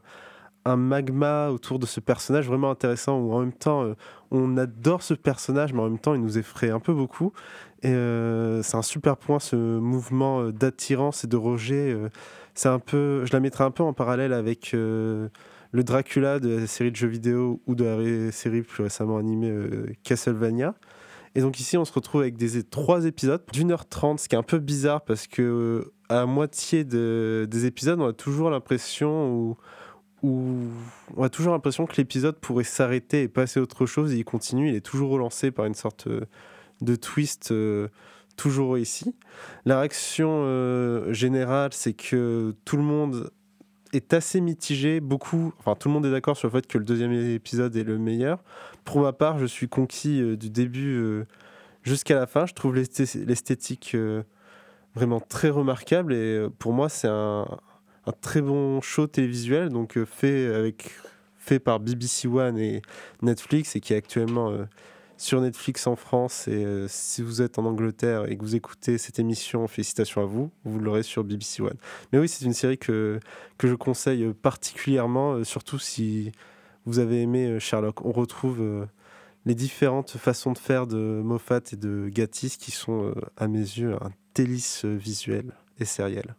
[0.66, 3.96] magma autour de ce personnage vraiment intéressant où en même temps euh,
[4.30, 7.34] on adore ce personnage mais en même temps il nous effraie un peu beaucoup
[7.82, 11.98] et euh, c'est un super point ce mouvement d'attirance et de rejet
[12.54, 15.32] c'est un peu je la mettrais un peu en parallèle avec le
[15.74, 19.52] Dracula de la série de jeux vidéo ou de la série plus récemment animée
[20.04, 20.76] Castlevania
[21.36, 24.36] et donc ici on se retrouve avec des trois épisodes d'une heure trente ce qui
[24.36, 29.34] est un peu bizarre parce que à moitié de- des épisodes on a toujours l'impression
[29.42, 29.58] où
[30.24, 34.14] on a toujours l'impression que l'épisode pourrait s'arrêter et passer à autre chose.
[34.14, 36.22] Et il continue, il est toujours relancé par une sorte euh,
[36.82, 37.88] de twist euh,
[38.38, 39.16] toujours réussi.
[39.66, 43.32] La réaction euh, générale, c'est que tout le monde
[43.94, 45.00] est assez mitigé.
[45.00, 47.84] Beaucoup, enfin tout le monde est d'accord sur le fait que le deuxième épisode est
[47.84, 48.44] le meilleur.
[48.86, 51.26] Pour ma part, je suis conquis euh, du début euh,
[51.84, 52.46] jusqu'à la fin.
[52.46, 54.24] Je trouve l'esthé- l'esthétique euh,
[54.96, 57.46] vraiment très remarquable et pour moi, c'est un,
[58.22, 60.92] très bon show télévisuel, donc fait, avec,
[61.38, 62.82] fait par BBC One et
[63.22, 64.54] Netflix et qui est actuellement
[65.22, 66.48] sur Netflix en France.
[66.48, 70.26] Et euh, si vous êtes en Angleterre et que vous écoutez cette émission, félicitations à
[70.26, 71.78] vous, vous l'aurez sur BBC One.
[72.12, 73.20] Mais oui, c'est une série que,
[73.60, 76.32] que je conseille particulièrement, euh, surtout si
[76.86, 78.04] vous avez aimé euh, Sherlock.
[78.04, 78.88] On retrouve
[79.46, 83.94] les différentes façons de faire de Moffat et de Gatiss qui sont, à mes yeux,
[84.02, 86.36] un délice visuel et sériel.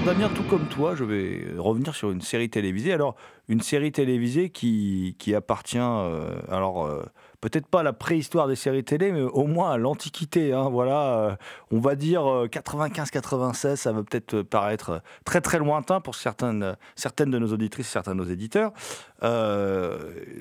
[0.00, 2.92] Bien, Damien, tout comme toi, je vais revenir sur une série télévisée.
[2.92, 3.16] Alors,
[3.48, 7.04] une série télévisée qui, qui appartient, euh, alors, euh,
[7.40, 10.52] peut-être pas à la préhistoire des séries télé, mais au moins à l'Antiquité.
[10.52, 10.68] hein.
[10.68, 11.36] voilà, euh,
[11.70, 17.30] on va dire euh, 95-96, ça va peut-être paraître très très lointain pour certaines, certaines
[17.30, 18.72] de nos auditrices certains de nos éditeurs.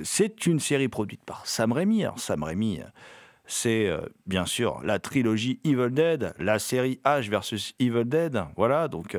[0.04, 2.04] C'est une série produite par Sam Raimi.
[2.04, 2.82] Alors, Sam Raimi.
[3.48, 8.44] C'est euh, bien sûr la trilogie Evil Dead, la série H versus Evil Dead.
[8.56, 9.16] Voilà, donc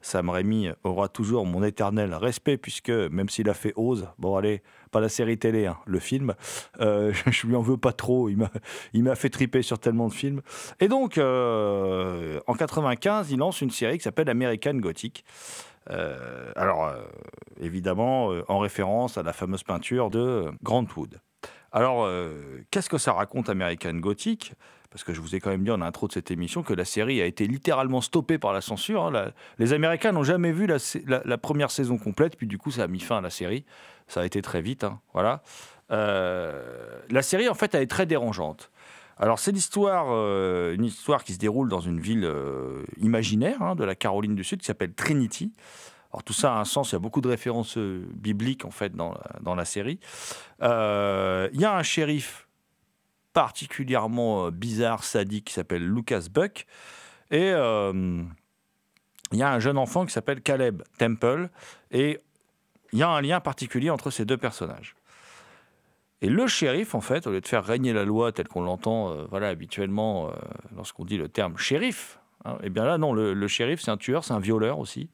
[0.00, 4.62] Sam Raimi aura toujours mon éternel respect, puisque même s'il a fait Ose, bon allez,
[4.90, 6.34] pas la série télé, hein, le film,
[6.80, 8.36] euh, je lui en veux pas trop, il
[9.02, 10.40] m'a, fait triper sur tellement de films.
[10.80, 15.24] Et donc, euh, en 95, il lance une série qui s'appelle American Gothic.
[16.54, 16.92] Alors,
[17.58, 21.18] évidemment, en référence à la fameuse peinture de Grant Wood.
[21.72, 24.54] Alors, euh, qu'est-ce que ça raconte American Gothic?
[24.90, 26.86] Parce que je vous ai quand même dit en intro de cette émission que la
[26.86, 29.04] série a été littéralement stoppée par la censure.
[29.04, 29.32] hein.
[29.58, 33.00] Les Américains n'ont jamais vu la, première saison complète, puis du coup, ça a mis
[33.00, 33.66] fin à la série.
[34.06, 35.42] Ça a été très vite, hein, voilà.
[35.90, 36.62] Euh,
[37.10, 38.70] la série, en fait, elle est très dérangeante.
[39.18, 42.26] Alors, c'est l'histoire, euh, une histoire qui se déroule dans une ville
[42.96, 45.52] imaginaire hein, de la Caroline du Sud qui s'appelle Trinity.
[46.12, 48.70] Alors tout ça a un sens, il y a beaucoup de références euh, bibliques en
[48.70, 50.00] fait dans dans la série.
[50.62, 52.48] Euh, Il y a un shérif
[53.34, 56.66] particulièrement euh, bizarre, sadique, qui s'appelle Lucas Buck.
[57.30, 61.50] Et il y a un jeune enfant qui s'appelle Caleb Temple.
[61.90, 62.20] Et
[62.92, 64.96] il y a un lien particulier entre ces deux personnages.
[66.22, 69.14] Et le shérif, en fait, au lieu de faire régner la loi telle qu'on l'entend
[69.26, 70.32] voilà, habituellement
[70.74, 74.24] lorsqu'on dit le terme shérif, hein, eh bien là, non, le shérif, c'est un tueur,
[74.24, 75.10] c'est un violeur aussi.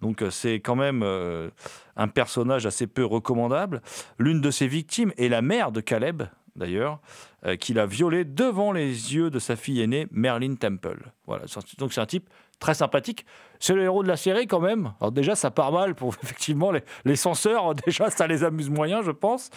[0.00, 1.50] Donc euh, c'est quand même euh,
[1.96, 3.80] un personnage assez peu recommandable.
[4.18, 6.24] L'une de ses victimes est la mère de Caleb,
[6.56, 7.00] d'ailleurs,
[7.46, 11.10] euh, qu'il a violé devant les yeux de sa fille aînée, Merlin Temple.
[11.26, 11.44] Voilà,
[11.78, 12.28] donc c'est un type
[12.58, 13.26] très sympathique.
[13.60, 14.92] C'est le héros de la série quand même.
[15.00, 17.74] Alors déjà, ça part mal pour effectivement les, les censeurs.
[17.86, 19.50] Déjà, ça les amuse moyen, je pense.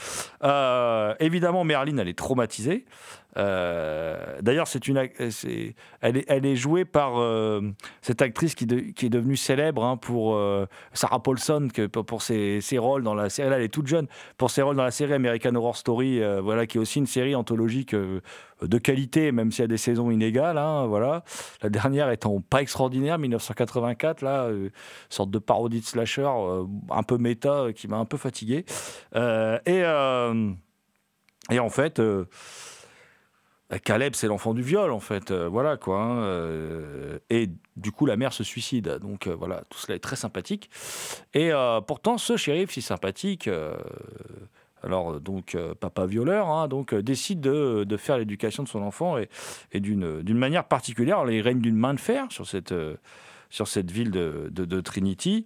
[0.44, 2.86] Euh, évidemment, Merlin, elle est traumatisée.
[3.38, 7.62] Euh, D'ailleurs, c'est une, c'est- elle, est, elle est jouée par euh,
[8.02, 10.40] cette actrice qui, de- qui est devenue célèbre hein, pour
[10.94, 13.50] Sarah Paulson, pour ses, ses rôles dans la série.
[13.50, 14.08] Là, elle est toute jeune
[14.38, 17.36] pour ses rôles dans la série American Horror Story, voilà, qui est aussi une série
[17.36, 20.58] anthologique de qualité, même s'il y a des saisons inégales.
[20.58, 21.24] hein, voilà.
[21.62, 23.20] La dernière étant pas extraordinaire,
[23.90, 24.70] 1984, là, euh,
[25.10, 28.66] sorte de parodie de slasher, euh, un peu méta, euh, qui m'a un peu fatigué.
[29.16, 29.84] Et,
[31.60, 32.00] en fait.
[32.00, 32.26] euh,
[33.84, 35.34] Caleb, c'est l'enfant du viol, en fait.
[35.34, 36.00] voilà, quoi.
[36.00, 38.98] hein, et du coup, la mère se suicide.
[39.02, 40.70] Donc, voilà, tout cela est très sympathique.
[41.34, 41.52] Et
[41.86, 43.50] pourtant, ce shérif si sympathique,
[44.84, 49.28] alors, donc, papa violeur, hein, donc, décide de, de faire l'éducation de son enfant et,
[49.82, 51.30] d'une manière particulière.
[51.30, 52.74] Il règne d'une main de fer sur cette,
[53.50, 55.44] sur cette ville de, Trinity.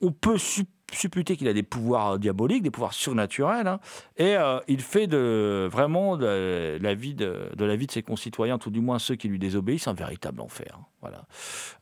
[0.00, 3.80] On, peut sup- supputer qu'il a des pouvoirs diaboliques, des pouvoirs surnaturels, hein,
[4.16, 8.80] et euh, il fait de, vraiment de la, vie de, de ses concitoyens, tout du
[8.80, 10.78] moins ceux qui lui désobéissent, un véritable enfer.
[10.78, 11.24] hein, voilà.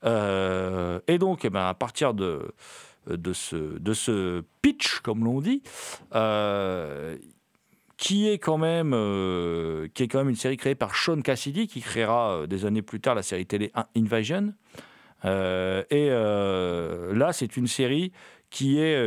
[0.05, 2.53] Euh, et donc, eh ben, à partir de,
[3.07, 5.63] de, ce, de ce pitch, comme l'on dit,
[6.15, 7.17] euh,
[7.97, 11.67] qui est quand même euh, qui est quand même une série créée par Sean Cassidy
[11.67, 14.53] qui créera euh, des années plus tard la série télé In- Invasion.
[15.25, 16.11] Euh, et
[17.17, 18.13] là c'est une série
[18.51, 19.01] qui est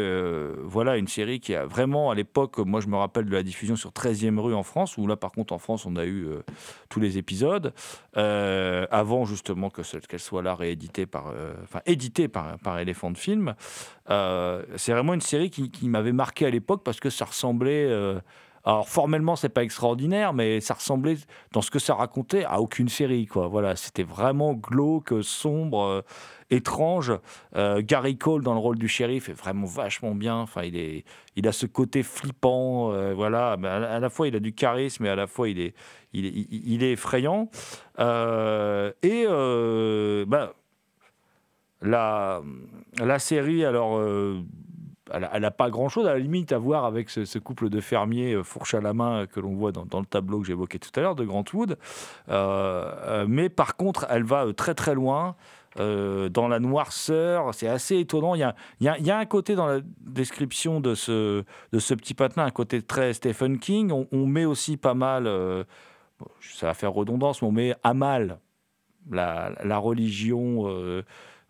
[0.63, 3.75] voilà une série qui a vraiment à l'époque moi je me rappelle de la diffusion
[3.75, 6.27] sur 13e rue en France où là par contre en France on a eu
[6.89, 7.71] tous les épisodes.
[8.15, 13.53] Avant justement que qu'elle soit là rééditée par enfin éditée par par Elephant Film.
[14.09, 17.87] C'est vraiment une série qui, m'avait marqué à l'époque parce que ça ressemblait
[18.67, 21.15] alors formellement c'est pas extraordinaire mais ça ressemblait
[21.53, 23.47] dans ce que ça racontait à aucune série quoi.
[23.47, 26.01] Voilà c'était vraiment glauque sombre euh,
[26.49, 27.13] étrange.
[27.55, 30.35] Euh, Gary Cole dans le rôle du shérif est vraiment vachement bien.
[30.35, 31.05] Enfin il est
[31.37, 33.53] il a ce côté flippant euh, voilà.
[33.53, 35.73] À, la- fois il a du charisme et à la fois il est
[36.11, 37.49] il est, effrayant.
[37.97, 39.25] Et
[40.27, 40.53] bah,
[41.81, 42.41] la,
[42.97, 44.01] la série, alors,
[45.13, 48.43] elle n'a pas grand-chose à la limite à voir avec ce, couple de fermiers euh,
[48.43, 51.01] fourche à la main euh, que l'on voit dans, le tableau que j'évoquais tout à
[51.01, 51.77] l'heure de Grantwood.
[52.29, 55.35] Euh, euh, mais par contre, elle va très très loin.
[55.77, 58.33] dans la noirceur, c'est assez étonnant.
[58.35, 63.13] Il y a, un côté dans la description de ce, petit patin, un côté très
[63.13, 63.91] Stephen King.
[64.11, 65.63] On, met aussi pas mal, euh,
[66.41, 68.39] ça va faire redondance, mais on met à mal
[69.11, 70.65] la, religion,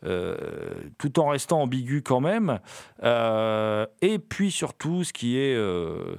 [0.03, 2.59] tout en restant ambigu quand même.
[3.03, 6.17] Euh, et puis surtout, ce qui est, euh,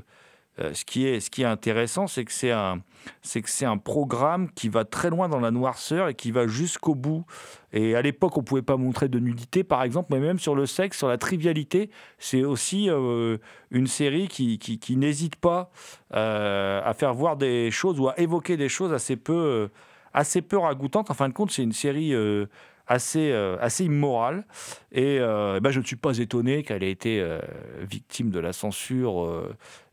[0.60, 2.82] euh, ce qui est, ce qui est intéressant, c'est que c'est un,
[3.22, 6.46] c'est que c'est un programme qui va très loin dans la noirceur et qui va
[6.46, 7.24] jusqu'au bout.
[7.72, 10.66] Et à l'époque, on pouvait pas montrer de nudité, par exemple, mais même sur le
[10.66, 13.38] sexe, sur la trivialité, c'est aussi euh,
[13.70, 15.70] une série qui, qui, n'hésite pas
[16.14, 19.68] euh, à faire voir des choses ou à évoquer des choses assez peu, euh,
[20.12, 21.10] assez peu ragoûtantes.
[21.10, 22.46] En fin de compte, c'est une série euh,
[22.88, 24.44] assez, euh, assez immorale.
[24.92, 27.38] Et ben, je ne suis pas étonné qu'elle ait été euh,
[27.82, 29.46] victime de la censure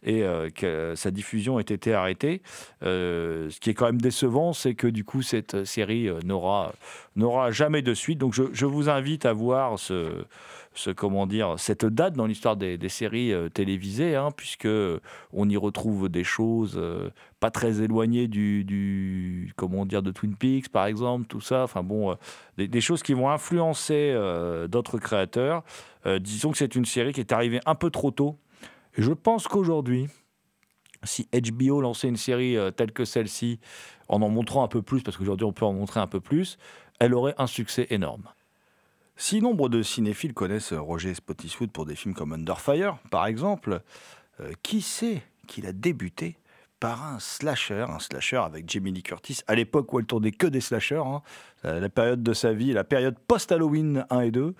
[0.03, 0.23] et
[0.55, 2.41] que sa diffusion ait été arrêtée.
[2.81, 6.73] Ce qui est quand même décevant, c'est que du coup, cette série n'aura
[7.15, 8.17] n'aura jamais de suite.
[8.19, 10.25] Donc, je, je vous invite à voir ce,
[10.76, 14.68] ce comment dire, cette date dans l'histoire des, séries euh, télévisées, hein, puisque
[15.34, 17.10] on y retrouve des choses euh,
[17.40, 21.64] pas très éloignées du, comment dire, de Twin Peaks, par exemple, tout ça.
[21.64, 22.16] Enfin bon, euh,
[22.68, 25.64] des, choses qui vont influencer euh, d'autres créateurs.
[26.06, 28.38] Euh, disons que c'est une série qui est arrivée un peu trop tôt.
[28.98, 30.08] Je pense qu'aujourd'hui,
[31.04, 33.60] si HBO lançait une série euh, telle que celle-ci,
[34.08, 36.58] en en montrant un peu plus, parce qu'aujourd'hui on peut en montrer un peu plus,
[37.00, 38.30] elle aurait un succès énorme.
[39.17, 43.82] Si nombre de cinéphiles connaissent Roger Spottiswoode pour des films comme Under Fire, par exemple,
[44.41, 46.38] euh, qui sait qu'il a débuté
[46.82, 50.47] par un slasher, un slasher avec Jamie Lee Curtis, à l'époque où elle tournait que
[50.47, 51.21] des slashers, hein,
[51.63, 54.54] euh, la période de sa vie, la période post-Halloween 1 et 2,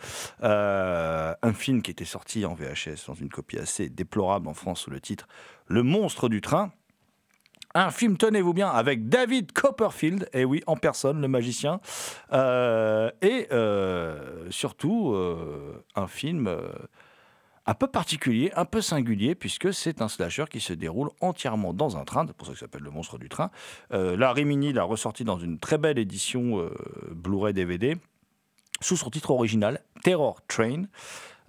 [0.44, 4.82] euh, un film qui était sorti en VHS dans une copie assez déplorable en France
[4.82, 5.28] sous le titre
[5.68, 6.72] Le monstre du train,
[7.76, 11.82] un film, tenez-vous bien, avec David Copperfield, et oui, en personne, le magicien,
[12.32, 16.50] euh, et euh, surtout euh, un film
[17.66, 21.98] un peu particulier, un peu singulier, puisque c'est un slasher qui se déroule entièrement dans
[21.98, 23.50] un train, c'est pour ça que ça s'appelle le monstre du train.
[23.90, 26.70] La Rimini l'a ressorti dans une très belle édition
[27.12, 27.98] Blu-ray DVD,
[28.82, 30.84] sous son titre original, Terror Train.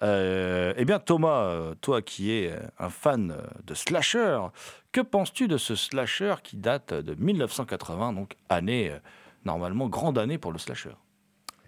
[0.02, 4.40] Euh, eh bien, Thomas, euh, toi qui es un fan euh, de slasher,
[4.92, 8.98] que penses-tu de ce slasher qui date de 1980, donc année, euh,
[9.44, 10.92] normalement, grande année pour le slasher?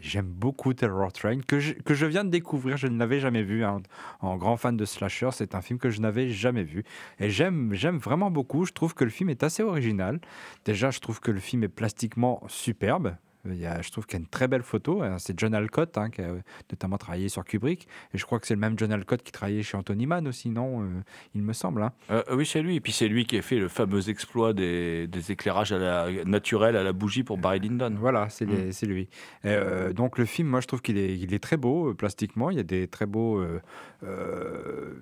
[0.00, 2.76] J'aime beaucoup Terror Train, que je, que je viens de découvrir.
[2.76, 3.64] Je ne l'avais jamais vu.
[3.64, 3.82] hein.
[4.20, 6.84] En grand fan de slasher, c'est un film que je n'avais jamais vu.
[7.18, 8.64] Et j'aime, j'aime vraiment beaucoup.
[8.64, 10.20] Je trouve que le film est assez original.
[10.64, 13.16] Déjà, je trouve que le film est plastiquement superbe.
[13.45, 15.03] Il y a- je trouve qu'il y a une très belle photo.
[15.03, 15.16] hein.
[15.18, 16.32] C'est John Alcott hein, qui a
[16.70, 17.86] notamment travaillé sur Kubrick.
[18.12, 20.51] Et je crois que c'est le même John Alcott qui travaillait chez Anthony Mann aussi,
[20.51, 20.86] non Euh,
[21.34, 21.82] Il me semble.
[21.82, 21.93] hein.
[22.11, 22.76] Euh, Oui, c'est lui.
[22.76, 26.24] Et puis c'est lui qui a fait le fameux exploit des, des éclairages à la,
[26.24, 27.95] naturels à la bougie pour Barry Lyndon.
[27.99, 28.89] Voilà, c'est Mm.
[28.89, 29.09] lui.
[29.45, 32.51] Euh, donc le film, moi je trouve qu'il est, il est très beau euh, plastiquement.
[32.51, 33.61] Il y a des très beaux, euh,
[34.03, 34.95] euh,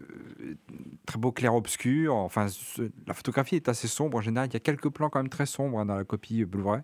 [1.07, 2.15] très beaux clairs-obscurs.
[2.15, 4.49] Enfin, ce- la photographie est assez sombre en général.
[4.51, 6.83] Il y a quelques plans quand même très sombres hein, dans la copie Blu-ray.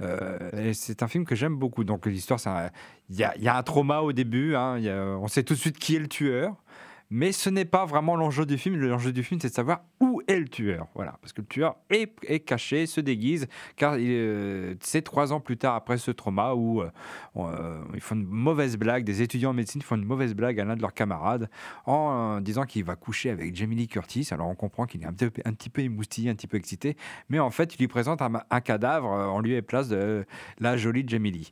[0.00, 1.84] Euh, et c'est un film que j'aime beaucoup.
[1.84, 2.50] Donc l'histoire, c'est
[3.10, 4.54] il y y a un trauma au début.
[4.56, 4.78] hein.
[5.20, 6.56] On sait tout de suite qui est le tueur.
[7.14, 8.74] Mais ce n'est pas vraiment l'enjeu du film.
[8.76, 10.86] L'enjeu du film, c'est de savoir où est le tueur.
[10.94, 15.58] Voilà, parce que le tueur est, caché, se déguise, car euh, c'est trois ans plus
[15.58, 16.90] tard après ce trauma où euh,
[17.36, 19.04] euh, ils font une mauvaise blague.
[19.04, 21.50] Des étudiants en médecine font une mauvaise blague à l'un de leurs camarades
[21.84, 24.28] en disant qu'il va coucher avec Jamie Lee Curtis.
[24.30, 26.96] Alors on comprend qu'il est un petit, peu, un émoustillé, un petit peu excité,
[27.28, 30.24] mais en fait, il lui présente un, un cadavre en lieu et place de
[30.60, 31.50] la jolie Jamie Lee.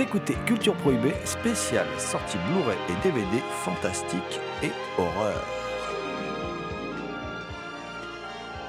[0.00, 5.67] Écoutez Culture Prohibée, spéciale sortie Blu-ray et DVD fantastique et horreur.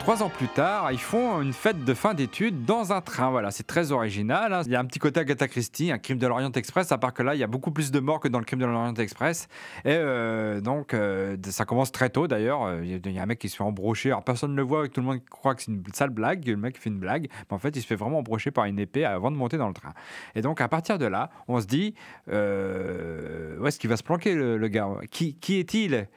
[0.10, 3.30] Trois ans plus tard, ils font une fête de fin d'études dans un train.
[3.30, 4.52] Voilà, c'est très original.
[4.52, 4.64] hein.
[4.66, 7.14] Il y a un petit côté Agatha Christie, un crime de l'Orient Express, à part
[7.14, 8.96] que là, il y a beaucoup plus de morts que dans le crime de l'Orient
[8.96, 9.48] Express.
[9.86, 12.64] Et euh, donc, euh, ça commence très tôt d'ailleurs.
[12.64, 14.10] Euh, Il y a- un mec qui se fait embrocher.
[14.10, 16.44] Alors, personne ne le voit, tout le monde croit que c'est une sale blague.
[16.48, 18.80] Le mec fait une blague, mais en fait, il se fait vraiment embrocher par une
[18.80, 19.94] épée avant de monter dans le train.
[20.34, 21.94] Et donc, à partir de là, on se dit
[22.26, 24.88] où est-ce qu'il va se planquer le, gars?
[25.12, 26.08] Qui, est-il?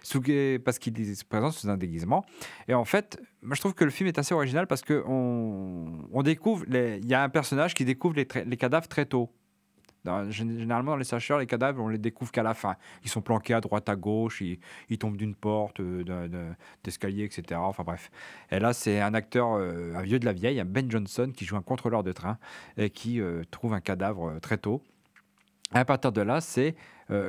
[0.65, 2.25] Parce qu'il se présente sous un déguisement.
[2.69, 6.23] Et en fait, moi, je trouve que le film est assez original parce que on,
[6.23, 9.31] découvre, il y a un personnage qui découvre les, cadavres très tôt.
[10.29, 12.77] Généralement, dans les sacheurs, les cadavres, on les découvre qu'à la fin.
[13.05, 14.43] Ils sont planqués à droite, à gauche,
[14.89, 16.53] ils, tombent d'une porte, euh,
[16.85, 17.61] d'escalier, etc.
[17.63, 18.11] Enfin bref.
[18.51, 21.45] Et là, c'est un acteur, euh, un vieux de la vieille, un Ben Johnson, qui
[21.45, 22.39] joue un contrôleur de train
[22.77, 24.83] et qui euh, trouve un cadavre très tôt.
[25.73, 26.75] À partir de là, c'est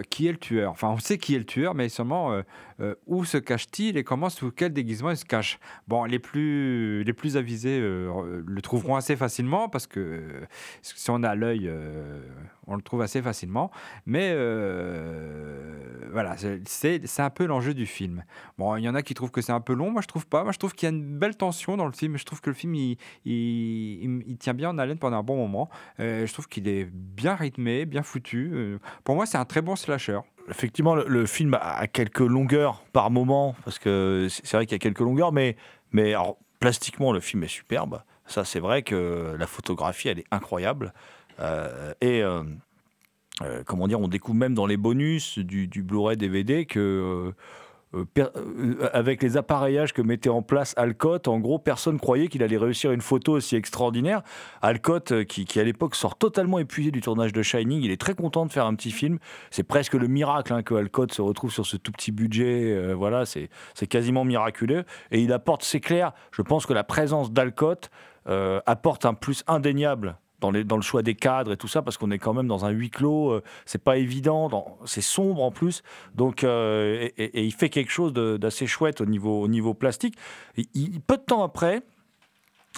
[0.09, 0.71] qui est le tueur?
[0.71, 2.41] Enfin, on sait qui est le tueur, mais seulement euh,
[2.79, 5.59] euh, où se cache-t-il et comment, sous quel déguisement il se cache?
[5.87, 10.45] Bon, les plus, les plus avisés euh, le trouveront assez facilement parce que euh,
[10.81, 12.21] si on a l'œil, euh,
[12.67, 13.71] on le trouve assez facilement.
[14.05, 16.35] Mais euh, voilà,
[16.65, 18.23] c'est- un peu l'enjeu du film.
[18.57, 20.27] Bon, il y en a qui trouvent que c'est un peu long, moi je trouve
[20.27, 20.43] pas.
[20.43, 22.17] Moi je trouve qu'il y a une belle tension dans le film.
[22.17, 25.69] Je trouve que le film il, tient bien en haleine pendant un bon moment.
[25.99, 28.51] Euh, je trouve qu'il est bien rythmé, bien foutu.
[28.53, 30.19] Euh, pour moi, c'est un très bon slasher.
[30.49, 34.75] Effectivement, le, le film a quelques longueurs par moment, parce que c'est vrai qu'il y
[34.75, 35.55] a quelques longueurs, mais,
[35.91, 38.01] mais alors, plastiquement, le film est superbe.
[38.25, 40.93] Ça, c'est vrai que la photographie, elle est incroyable.
[41.39, 42.43] Euh, et euh,
[43.41, 47.33] euh, comment dire, on découvre même dans les bonus du, Blu-ray DVD que.
[48.91, 52.91] avec les appareillages que mettait en place Alcott, en gros, personne croyait qu'il allait réussir
[52.91, 54.23] une photo aussi extraordinaire.
[54.63, 58.47] Alcott, qui, à l'époque sort totalement épuisé du tournage de Shining, il est très content
[58.47, 59.19] de faire un petit film.
[59.51, 62.93] C'est presque le miracle hein, que Alcott se retrouve sur ce tout petit budget.
[62.93, 63.49] voilà, c'est
[63.87, 64.85] quasiment miraculeux.
[65.11, 67.91] Et il apporte, c'est clair, je pense que la présence d'Alcott
[68.25, 70.17] apporte un plus indéniable.
[70.43, 72.65] Dans, dans le choix des cadres et tout ça, parce qu'on est quand même dans
[72.65, 75.83] un huis clos, euh, c'est pas évident, c'est sombre en plus,
[76.15, 80.15] donc euh, et, il fait quelque chose d'assez chouette au niveau, au niveau plastique.
[81.07, 81.81] Peu de temps après,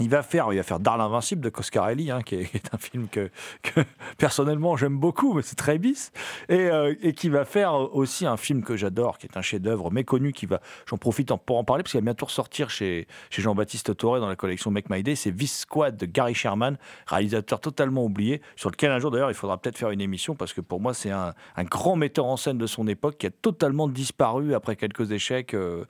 [0.02, 3.08] il va faire, il va faire Darl Invincible de Coscarelli, hein, qui, est, un film
[3.08, 3.30] que,
[4.18, 6.12] personnellement j'aime beaucoup, mais c'est très bis,
[6.50, 9.92] et, euh, et qui va faire aussi un film que j'adore, qui est un chef-d'œuvre
[9.92, 13.42] méconnu, qui va, j'en profite pour en parler parce qu'il va bientôt ressortir chez, chez
[13.42, 16.78] Jean-Baptiste Toré dans la collection Make My Day, c'est Vice Squad de Gary Sherman,
[17.08, 20.52] réalisateur totalement oublié, sur lequel un jour d'ailleurs il faudra peut-être faire une émission parce
[20.52, 23.88] que pour moi c'est un, grand metteur en scène de son époque qui a totalement
[23.88, 25.54] disparu après quelques échecs.
[25.54, 25.86] euh,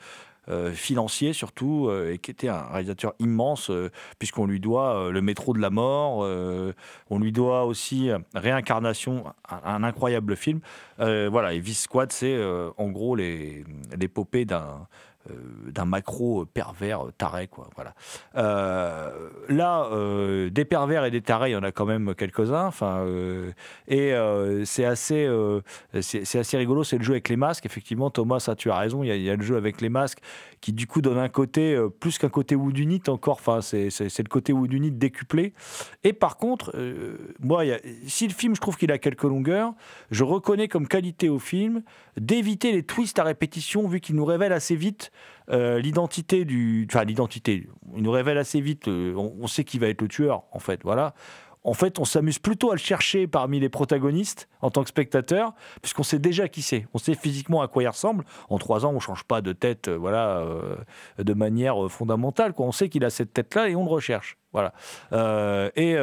[0.73, 3.89] financier surtout, euh, et qui était un réalisateur immense, euh,
[4.19, 6.73] puisqu'on lui doit euh, le métro de la mort, euh,
[7.09, 10.59] on lui doit aussi euh, Réincarnation, un, incroyable film.
[10.99, 14.85] Euh, voilà, et Vice Squad, c'est euh, en gros l'épopée d'un euh,
[15.71, 17.93] d'un macro pervers euh, taré quoi voilà.
[18.35, 22.67] Euh, là euh, des pervers et des tarés il y en a quand même quelques-uns
[22.67, 23.51] enfin euh,
[23.87, 25.61] et euh, c'est assez euh,
[26.01, 28.09] c'est assez rigolo c'est le jeu avec les masques effectivement.
[28.09, 30.19] Thomas ça tu as raison il y, a- le jeu avec les masques
[30.61, 34.29] qui du coup donne un côté euh, plus qu'un côté Woodunit encore enfin c'est le
[34.29, 35.53] côté Woodunit décuplé.
[36.03, 37.63] Et par contre euh, moi
[38.07, 39.73] si le film je trouve qu'il a quelques longueurs
[40.11, 41.81] je reconnais comme qualité au film
[42.17, 45.11] d'éviter les twists à répétition vu qu'il nous révèle assez vite
[45.51, 49.87] euh, l'identité du enfin l'identité il nous révèle assez vite euh, on, sait qui va
[49.87, 51.13] être le tueur en fait voilà
[51.67, 55.55] en fait, on s'amuse plutôt à le chercher parmi les protagonistes en tant que spectateur,
[55.81, 56.85] puisqu'on sait déjà qui c'est.
[56.93, 58.23] On sait physiquement à quoi il ressemble.
[58.49, 60.45] En trois ans, on change pas de tête, euh, voilà,
[61.17, 62.53] de manière fondamentale.
[62.53, 62.67] Quoi.
[62.67, 64.37] On sait qu'il a cette tête-là et on le recherche.
[64.53, 64.73] Voilà.
[65.75, 65.95] Et,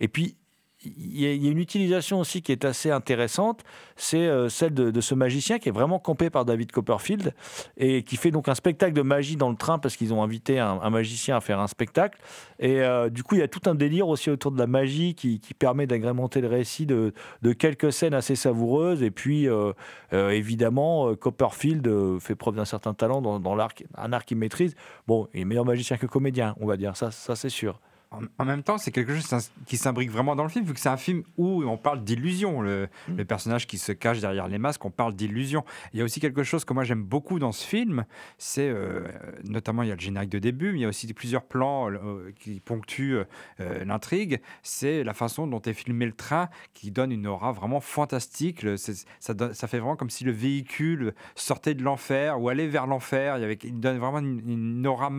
[0.00, 0.36] et puis,
[0.84, 3.64] il y, a- une utilisation aussi qui est assez intéressante,
[3.96, 7.34] c'est euh, celle de, ce magicien qui est vraiment campé par David Copperfield
[7.76, 10.58] et qui fait donc un spectacle de magie dans le train parce qu'ils ont invité
[10.58, 12.18] un, magicien à faire un spectacle.
[12.58, 15.14] Et euh, du coup, il y a tout un délire aussi autour de la magie
[15.14, 17.12] qui, permet d'agrémenter le récit de,
[17.58, 19.02] quelques scènes assez savoureuses.
[19.02, 19.72] Et puis, euh,
[20.12, 24.74] évidemment, Copperfield fait preuve d'un certain talent dans, l'art, un art qu'il maîtrise.
[25.06, 27.78] Bon, il est meilleur magicien que comédien, on va dire, ça c'est sûr.
[28.12, 30.80] En, en même temps, c'est quelque chose qui s'imbrique vraiment dans le film, vu que
[30.80, 32.60] c'est un film où on parle d'illusion.
[32.60, 33.16] Le, Mm.
[33.16, 35.64] le personnage qui se cache derrière les masques, on parle d'illusion.
[35.92, 38.04] Il y a aussi quelque chose que moi j'aime beaucoup dans ce film,
[38.36, 39.02] c'est euh,
[39.44, 41.88] notamment il y a le générique de début, mais il y a aussi plusieurs plans
[41.90, 43.18] euh, qui ponctuent
[43.60, 44.40] euh, l'intrigue.
[44.64, 48.62] C'est la façon dont est filmé le train qui donne une aura vraiment fantastique.
[48.64, 52.66] Le- ça, donne- ça fait vraiment comme si le véhicule sortait de l'enfer ou allait
[52.66, 53.38] vers l'enfer.
[53.62, 55.10] Il, donne vraiment une, une aura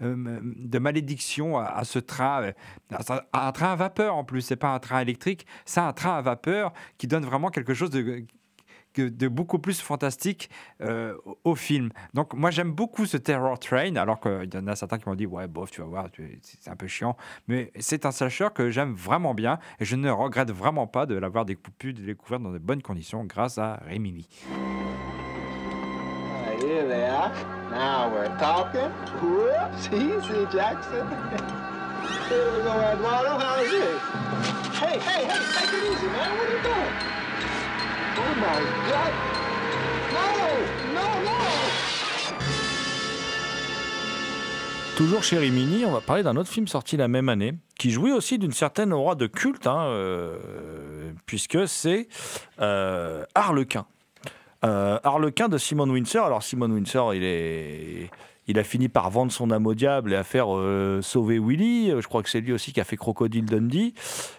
[0.00, 2.52] de malédiction à, à ce train, euh,
[3.32, 4.40] un train à vapeur en plus.
[4.42, 7.90] C'est pas un train électrique, c'est un train à vapeur qui donne vraiment quelque chose
[7.90, 10.50] de beaucoup plus fantastique
[10.80, 11.14] euh,
[11.44, 11.90] au- film.
[12.14, 15.14] Donc moi j'aime beaucoup ce Terror Train, alors qu'il y en a certains qui m'ont
[15.14, 16.06] dit ouais bof tu vas voir
[16.42, 17.16] c'est un peu chiant,
[17.46, 21.14] mais c'est un slasher que j'aime vraiment bien et je ne regrette vraiment pas de
[21.16, 21.44] l'avoir
[21.78, 24.26] pu découvrir dans de bonnes conditions grâce à Rémi.
[27.72, 28.10] Ah,
[34.80, 36.30] Hey, hey, take it easy, man.
[38.16, 39.12] Oh my God!
[44.98, 48.10] Toujours chez Rimini, on va parler d'un autre film sorti la même année, qui jouit
[48.10, 52.08] aussi d'une certaine aura de culte, hein, euh, puisque c'est
[52.60, 53.86] euh, Harlequin.
[54.64, 54.98] Euh,
[55.48, 56.26] de Simon Windsor.
[56.26, 58.10] Alors Simon Windsor, il est...
[58.48, 61.90] Il a fini par vendre son âme au diable et à faire euh, sauver Willy.
[62.00, 63.94] Je crois que c'est lui aussi qui a fait Crocodile Dundee.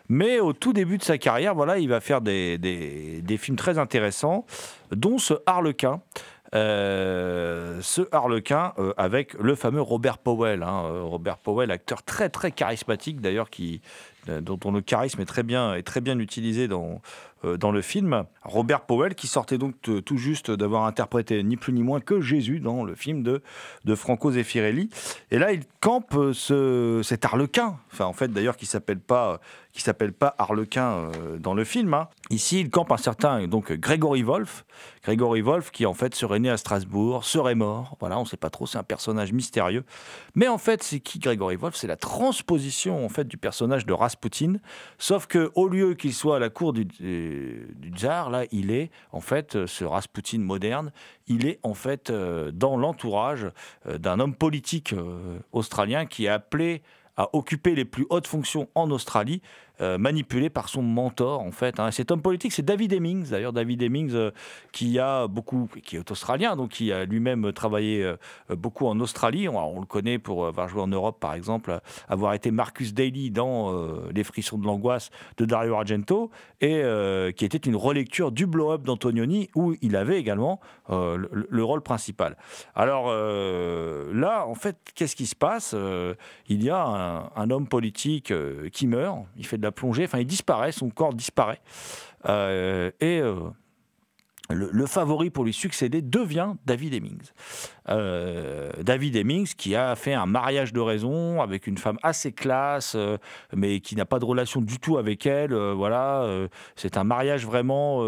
[0.10, 3.78] Mais au tout début de sa carrière, voilà, il va faire des, des- films très
[3.78, 4.46] intéressants,
[4.92, 6.02] dont ce Harlequin.
[6.56, 10.64] Euh, ce Harlequin euh, avec le fameux Robert Powell.
[10.64, 10.84] hein.
[10.86, 13.82] Euh, Robert Powell, acteur très très charismatique d'ailleurs, qui
[14.28, 17.02] euh, dont on le charisme est très bien utilisé dans
[17.46, 18.26] euh, dans le film.
[18.44, 22.60] Robert Powell qui sortait donc tout juste d'avoir interprété ni plus ni moins que Jésus
[22.60, 24.90] dans le film de Franco Zeffirelli.
[25.32, 27.78] Et là, il campe euh, ce cet Harlequin.
[27.94, 29.40] Enfin, en fait, d'ailleurs, qui s'appelle pas
[29.80, 31.94] qui s'appelle pas Harlequin euh, dans le film.
[31.94, 32.10] hein.
[32.30, 34.66] Ici, il campe un certain donc Gregory Wolf.
[35.04, 37.96] Gregory Wolf qui en fait serait né à Strasbourg, serait mort.
[38.02, 38.68] Voilà, on ne sait pas trop.
[38.68, 39.86] C'est un personnage mystérieux.
[40.36, 41.76] Mais en fait, c'est qui Gregory Wolf?
[41.76, 44.56] C'est la transposition en fait du personnage de Rasputin.
[44.98, 48.72] Sauf que au lieu qu'il soit à la cour du, du, du tsar, là, il
[48.72, 50.92] est en fait euh, ce Rasputin moderne.
[51.28, 53.48] Il est en fait euh, dans l'entourage
[53.88, 56.82] euh, d'un homme politique euh, australien qui est appelé
[57.20, 59.42] à occuper les plus hautes fonctions en Australie,
[59.82, 61.80] euh, manipulé par son mentor en fait.
[61.80, 61.92] hein.
[61.92, 64.32] Cet homme politique, c'est David Hemmings, d'ailleurs David Hemmings euh,
[64.74, 68.18] qui a beaucoup, qui est australien, donc qui a lui-même travaillé euh,
[68.50, 69.48] beaucoup en Australie.
[69.48, 73.74] On, le connaît pour avoir joué en Europe par exemple, avoir été Marcus Daly dans
[74.14, 76.82] Les frissons de l'angoisse de Dario Argento et
[77.36, 80.60] qui était une relecture du blow-up d'Antonioni où il avait également
[80.90, 82.38] le, le rôle principal.
[82.76, 85.76] Alors là, en fait, qu'est-ce qui se passe?
[86.48, 90.06] Il y a un, un homme politique euh, qui meurt, il fait de la plongée,
[90.06, 91.62] enfin il disparaît, son corps disparaît.
[92.28, 93.36] Euh, et euh,
[94.50, 97.32] le, favori pour lui succéder devient David Hemmings.
[98.84, 102.98] David Hemmings qui a fait un mariage de raison avec une femme assez classe,
[103.54, 105.54] mais qui n'a pas de relation du tout avec elle.
[105.54, 108.02] voilà, c'est un mariage vraiment.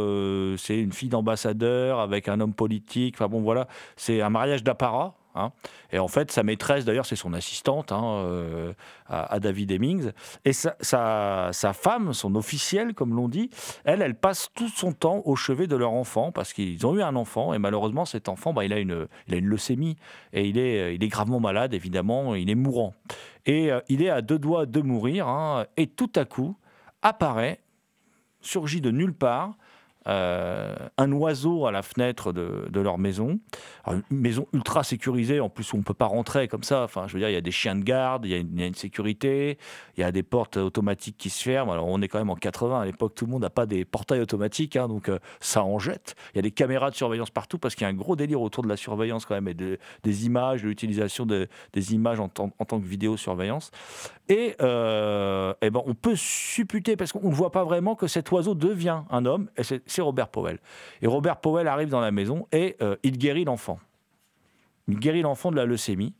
[0.57, 3.15] c'est une fille d'ambassadeur avec un homme politique.
[3.17, 5.20] Enfin bon, voilà, c'est un mariage d'apparat.
[5.35, 5.51] Hein.
[5.91, 8.73] Et en fait, sa maîtresse, d'ailleurs, c'est son assistante, hein, euh,
[9.07, 10.11] à, David Hemmings.
[10.45, 13.49] Et sa femme, son officielle, comme l'on dit,
[13.83, 17.01] elle, elle passe tout son temps au chevet de leur enfant parce qu'ils ont eu
[17.01, 19.97] un enfant et malheureusement, cet enfant, bah, il, a une, il a une leucémie
[20.33, 22.93] et il est, il est gravement malade, évidemment, il est mourant.
[23.45, 26.55] Et euh, il est à deux doigts de mourir hein, et tout à coup
[27.01, 27.59] apparaît,
[28.41, 29.55] surgit de nulle part,
[30.07, 33.39] euh, un oiseau à la fenêtre de, leur maison.
[33.87, 36.83] Une maison ultra sécurisée, en plus où on ne peut pas rentrer comme ça.
[36.83, 38.73] Enfin, je veux dire, il y a des chiens de garde, il y a une,
[38.75, 39.57] sécurité,
[39.97, 41.71] il y a des portes automatiques qui se ferment.
[41.73, 42.81] Alors, on est quand même en 80.
[42.81, 45.77] À l'époque, tout le monde n'a pas des portails automatiques, hein, donc euh, ça en
[45.79, 46.15] jette.
[46.33, 48.41] Il y a des caméras de surveillance partout parce qu'il y a un gros délire
[48.41, 52.19] autour de la surveillance quand même et de- des images, de l'utilisation de- des images
[52.19, 53.71] en, tant- que vidéosurveillance.
[54.29, 58.31] Et, euh, eh ben, on peut supputer, parce qu'on ne voit pas vraiment, que cet
[58.31, 60.59] oiseau devient un homme, et c'est Robert Powell.
[61.01, 63.79] Et Robert Powell arrive dans la maison et euh, il guérit l'enfant.
[64.87, 66.13] Il guérit l'enfant de la leucémie.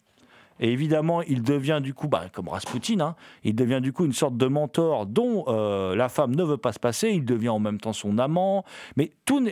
[0.60, 4.14] Et évidemment, il devient du coup, bah, comme Rasputin, hein, il devient du coup une
[4.14, 7.10] sorte de mentor dont euh, la femme ne veut pas se passer.
[7.10, 8.64] Il devient en même temps son amant.
[8.96, 9.44] Mais tout,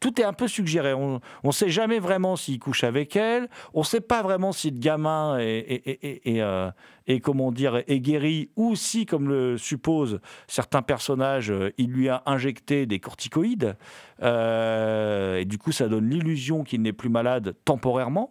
[0.00, 0.94] tout est un peu suggéré.
[0.94, 3.48] On ne sait jamais vraiment s'il couche avec elle.
[3.74, 6.70] On ne sait pas vraiment si le gamin euh,
[7.06, 12.08] est, comment dire, est guéri ou si, comme le supposent certains personnages, euh, il lui
[12.08, 13.76] a injecté des corticoïdes.
[14.22, 18.30] Euh, et du coup, ça donne l'illusion qu'il n'est plus malade temporairement.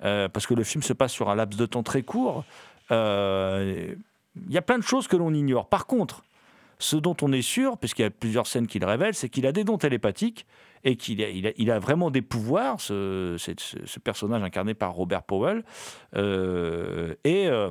[0.00, 2.44] Parce que le film se passe sur un laps de temps très court.
[2.90, 3.96] Il
[4.50, 5.66] y a plein de choses que l'on ignore.
[5.66, 6.24] Par contre,
[6.78, 9.46] ce dont on est sûr, puisqu'il y a plusieurs scènes qui le révèlent, c'est qu'il
[9.46, 10.46] a des dons télépathiques
[10.84, 13.36] et qu'il a, vraiment des pouvoirs, ce,
[13.98, 15.64] personnage incarné par Robert Powell.
[16.14, 17.70] Euh, et euh,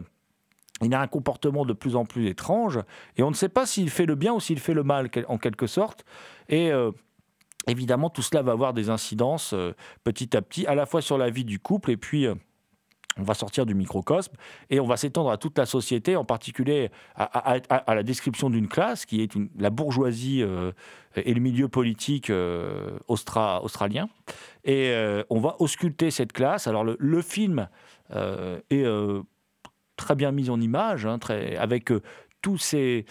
[0.81, 2.79] il a un comportement de plus en plus étrange,
[3.15, 5.37] et on ne sait pas s'il fait le bien ou s'il fait le mal, en
[5.37, 6.03] quelque sorte.
[6.49, 6.91] Et euh,
[7.67, 9.53] évidemment, tout cela va avoir des incidences
[10.03, 12.27] petit à petit, à la fois sur la vie du couple, et puis...
[13.17, 14.33] on va sortir du microcosme
[14.69, 19.05] et on va s'étendre à toute la société, en particulier à, la description d'une classe
[19.05, 20.71] qui est la bourgeoisie euh,
[21.15, 24.09] et le milieu politique euh, austra- australien.
[24.63, 26.67] Et euh, on va ausculter cette classe.
[26.67, 27.67] Alors le, film
[28.69, 28.85] est
[29.95, 31.91] très bien mis en image, hein, très, avec
[32.43, 33.05] tous ces,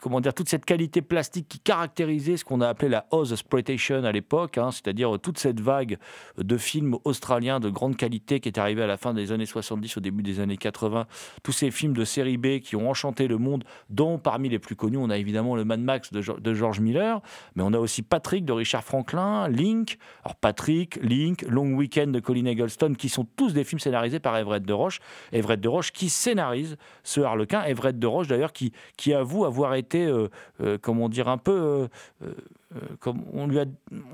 [0.00, 4.04] comment dire, toute cette qualité plastique qui caractérisait ce qu'on a appelé la Oz exploitation
[4.04, 5.98] à l'époque, hein, c'est-à-dire toute cette vague
[6.38, 9.96] de films australiens de grande qualité qui est arrivée à la fin des années 70,
[9.96, 11.06] au début des années 80,
[11.42, 14.76] tous ces films de série B qui ont enchanté le monde, dont parmi les plus
[14.76, 17.20] connus, on a évidemment le Mad Max de George Miller,
[17.56, 22.20] mais on a aussi Patrick de Richard Franklin, Link, alors Patrick, Link, Long Weekend de
[22.20, 25.00] Colin Eggleston, qui sont tous des films scénarisés par Everett de Roche,
[25.32, 29.74] Everett de Roche qui scénarise ce Harlequin, Everett de Roche d'ailleurs qui, qui avoue avoir
[29.74, 30.28] été, euh,
[30.60, 31.88] euh, comment dire, un peu...
[32.74, 33.64] euh, on lui a,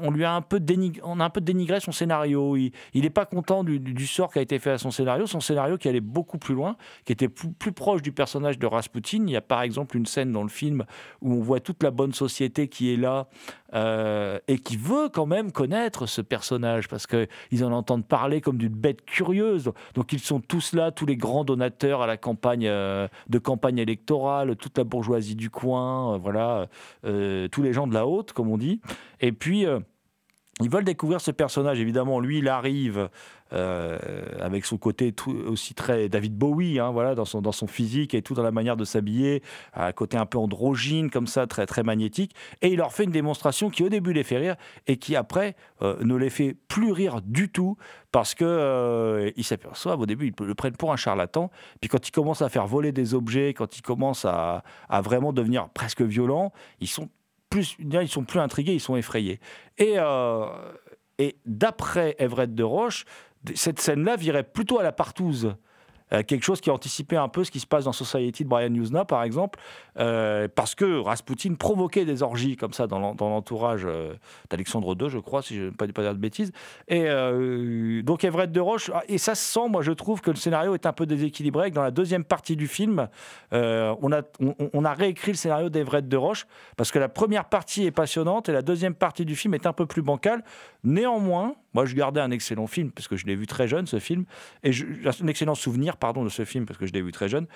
[0.02, 2.56] on lui a un peu dénigré, on a un peu dénigré son scénario.
[2.56, 5.26] Il n'est pas content du, du sort qui a été fait à son scénario.
[5.26, 8.66] Son scénario qui allait beaucoup plus loin, qui était plus, plus proche du personnage de
[8.66, 9.24] Rasputin.
[9.26, 10.84] Il y a par exemple une scène dans le film
[11.22, 13.28] où on voit toute la bonne société qui est là
[13.74, 18.58] euh, et qui veut quand même connaître ce personnage parce qu'ils en entendent parler comme
[18.58, 19.72] d'une bête curieuse.
[19.94, 23.78] Donc ils sont tous là, tous les grands donateurs à la campagne euh, de campagne
[23.78, 26.66] électorale, toute la bourgeoisie du coin, voilà,
[27.02, 28.80] tous les gens de la haute, comme on dit.
[29.20, 29.80] Et puis euh,
[30.60, 31.80] ils veulent découvrir ce personnage.
[31.80, 33.08] Évidemment, lui, il arrive
[33.54, 33.98] euh,
[34.38, 38.14] avec son côté tout- aussi très David Bowie, hein, voilà, dans son, dans son physique
[38.14, 39.42] et tout dans la manière de s'habiller,
[39.74, 42.34] un côté un peu androgyne, comme ça, très, très magnétique.
[42.60, 45.56] Et il leur fait une démonstration qui, au début, les fait rire et qui, après,
[45.80, 47.76] euh, ne les fait plus rire du tout
[48.12, 51.50] parce que ils s'aperçoivent au début, ils le prennent pour un charlatan.
[51.80, 55.32] Puis quand ils commencent à faire voler des objets, quand ils commencent à, à vraiment
[55.32, 57.08] devenir presque violents, ils sont
[57.52, 59.38] plus, ils sont plus intrigués, ils sont effrayés.
[59.78, 60.46] Et, euh,
[61.18, 63.04] et d'après Everett de Roche,
[63.54, 65.54] cette scène-là virait plutôt à la partouze.
[66.12, 68.74] Euh, quelque chose qui anticipait un peu ce qui se passe dans Society de Brian
[68.74, 69.58] Usna, par exemple,
[69.98, 74.14] euh, parce que Rasputin provoquait des orgies comme ça dans l'en- dans l'entourage euh,
[74.50, 76.52] d'Alexandre II, je crois, si je ne pas, pas dire de bêtises.
[76.88, 77.06] Et
[78.02, 80.74] donc Everett de Roche, ah, et ça se sent, moi je trouve que le scénario
[80.74, 83.08] est un peu déséquilibré, que dans la deuxième partie du film,
[83.52, 84.22] on, a,
[84.72, 86.46] on a réécrit le scénario d'Everett de Roche,
[86.76, 89.72] parce que la première partie est passionnante et la deuxième partie du film est un
[89.72, 90.44] peu plus bancale.
[90.84, 93.98] Néanmoins, moi je gardais un excellent film, parce que je l'ai vu très jeune, ce
[93.98, 94.24] film,
[94.62, 94.86] et je-
[95.22, 97.46] un excellent souvenir, pardon, de ce film, parce que je l'ai vu très jeune.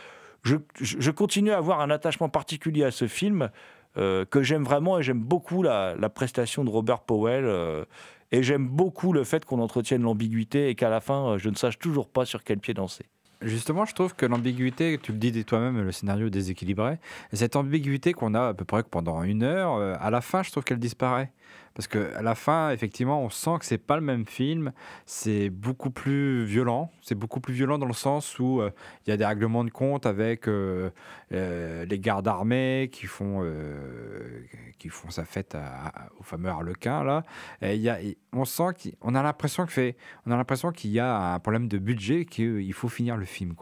[0.44, 3.50] Je, continue à avoir un attachement particulier à ce film,
[3.96, 7.44] euh, que j'aime vraiment, et j'aime beaucoup la, prestation de Robert Powell.
[7.44, 7.84] euh,
[8.32, 11.54] et j'aime beaucoup le fait qu'on entretienne l'ambiguïté et qu'à la fin, euh, je ne
[11.54, 13.06] sache toujours pas sur quel pied danser.
[13.40, 16.98] Justement, je trouve que l'ambiguïté, tu le dis toi-même, le scénario déséquilibré.
[17.32, 20.50] Et cette ambiguïté qu'on a à peu près pendant une heure, à la fin, je
[20.50, 21.30] trouve qu'elle disparaît.
[21.76, 24.72] Parce que à la fin, effectivement, on sent que c'est pas le même film.
[25.04, 26.90] C'est beaucoup plus violent.
[27.02, 28.70] C'est beaucoup plus violent dans le sens où euh,
[29.06, 30.88] il y a des règlements de compte avec euh,
[31.32, 33.44] euh, les gardes armés qui font,
[34.78, 35.54] qui font sa fête
[36.18, 37.24] au fameux Harlequin là.
[37.60, 37.98] Et y a,
[38.32, 43.18] on sent qu'on a l'impression qu'il y a un problème de budget, qu'il faut finir
[43.18, 43.54] le film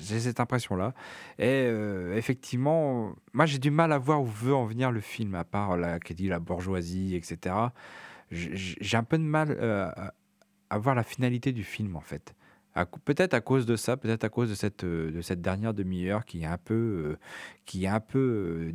[0.00, 0.94] J'ai cette impression là.
[1.38, 1.66] Et
[2.14, 5.76] effectivement, moi j'ai du mal à voir où veut en venir le film, à part
[5.76, 7.54] la, qui dit la bourgeoisie, etc.
[8.30, 9.90] J'ai un peu de mal euh,
[10.70, 12.34] à, voir la finalité du film en fait.
[13.04, 16.24] Peut-être à cause de ça, peut-être à cause de cette, euh, de cette dernière demi-heure
[16.24, 17.18] qui est un peu, euh,
[17.66, 18.72] qui est un peu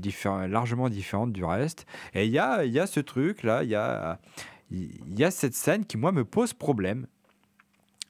[0.48, 1.86] largement différente du reste.
[2.14, 4.20] Et il y a, y a ce truc là, il y a,
[4.72, 7.08] y a cette scène qui moi me pose problème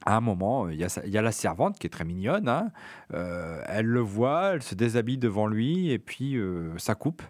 [0.08, 2.48] à un moment, il y, y a la servante qui est très mignonne.
[2.48, 2.72] hein.
[3.10, 6.38] Elle le voit, elle se déshabille devant lui et puis
[6.78, 7.24] ça coupe.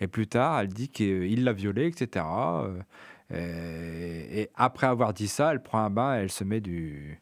[0.00, 2.24] Et plus tard, elle dit qu'il l'a violée, etc.
[3.32, 7.20] Euh, et, après avoir dit ça, elle prend un bain et elle se met du,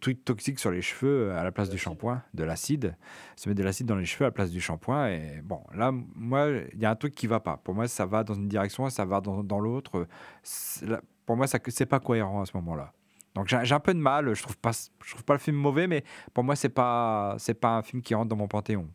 [0.00, 2.96] truc toxique sur les cheveux à la place du shampoing, de l'acide.
[3.36, 5.08] Se met de l'acide dans les cheveux à la place du shampoing.
[5.08, 7.58] Et bon, là, moi, il y a un truc qui va pas.
[7.58, 10.06] Pour moi, ça va dans une direction, ça va dans, l'autre.
[11.26, 12.92] Pour moi, ça c'est pas cohérent à ce moment-là.
[13.34, 14.34] Donc j'ai un peu de mal.
[14.34, 16.02] Je trouve trouve pas le film mauvais, mais
[16.34, 18.88] pour moi, c'est pas, pas un film qui rentre dans mon panthéon.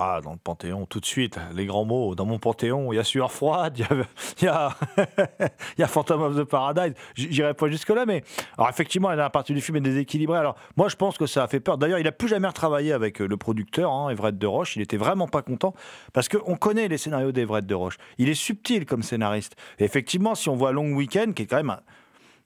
[0.00, 2.14] Ah, dans le Panthéon, tout de suite, les grands mots.
[2.14, 4.76] Dans mon Panthéon, il y a Sueur froide, il y a,
[5.78, 6.94] y a, Phantom of the Paradise.
[7.14, 8.22] J'irai pas jusque-là, mais.
[8.56, 10.38] Alors, effectivement, la partie du film est déséquilibrée.
[10.38, 11.78] Alors, moi, je pense que ça a fait peur.
[11.78, 14.76] D'ailleurs, il a plus jamais retravaillé avec euh, le producteur, hein, Everett de Roche.
[14.76, 15.74] Il était vraiment pas content
[16.12, 17.96] parce qu'on connaît les scénarios d'Everett de Roche.
[18.18, 19.56] Il est subtil comme scénariste.
[19.80, 21.80] Et effectivement, si on voit Long Weekend, qui est quand même un,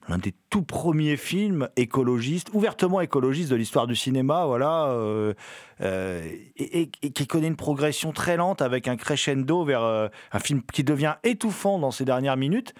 [0.09, 5.35] l'un des tout premiers films écologistes, ouvertement écologistes de l'histoire du cinéma, voilà, euh,
[5.81, 6.23] euh,
[6.57, 10.85] et, qui connaît une progression très lente avec un crescendo vers euh, un film qui
[10.85, 12.75] devient étouffant dans ses dernières minutes.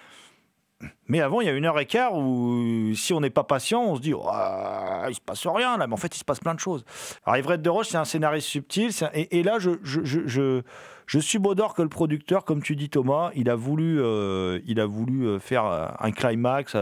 [1.07, 3.83] Mais avant, il y a une heure et quart où, si on n'est pas patient,
[3.83, 6.41] on se dit Ah, il se passe rien là, mais en fait, il se passe
[6.41, 6.83] plein de choses.
[7.25, 10.61] Alors, Everett de Roche, c'est un scénariste subtil, et, là, je,
[11.07, 14.85] je subodore que le producteur, comme tu dis Thomas, il a voulu, euh, il a
[14.85, 16.75] voulu euh, faire euh, un climax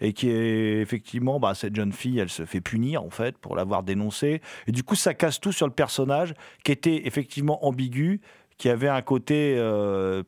[0.00, 3.56] et qui est effectivement, bah, cette jeune fille, elle se fait punir en fait pour
[3.56, 4.40] l'avoir dénoncé.
[4.66, 6.34] Et du coup, ça casse tout sur le personnage
[6.64, 8.20] qui était effectivement ambigu
[8.58, 9.56] qui avait un côté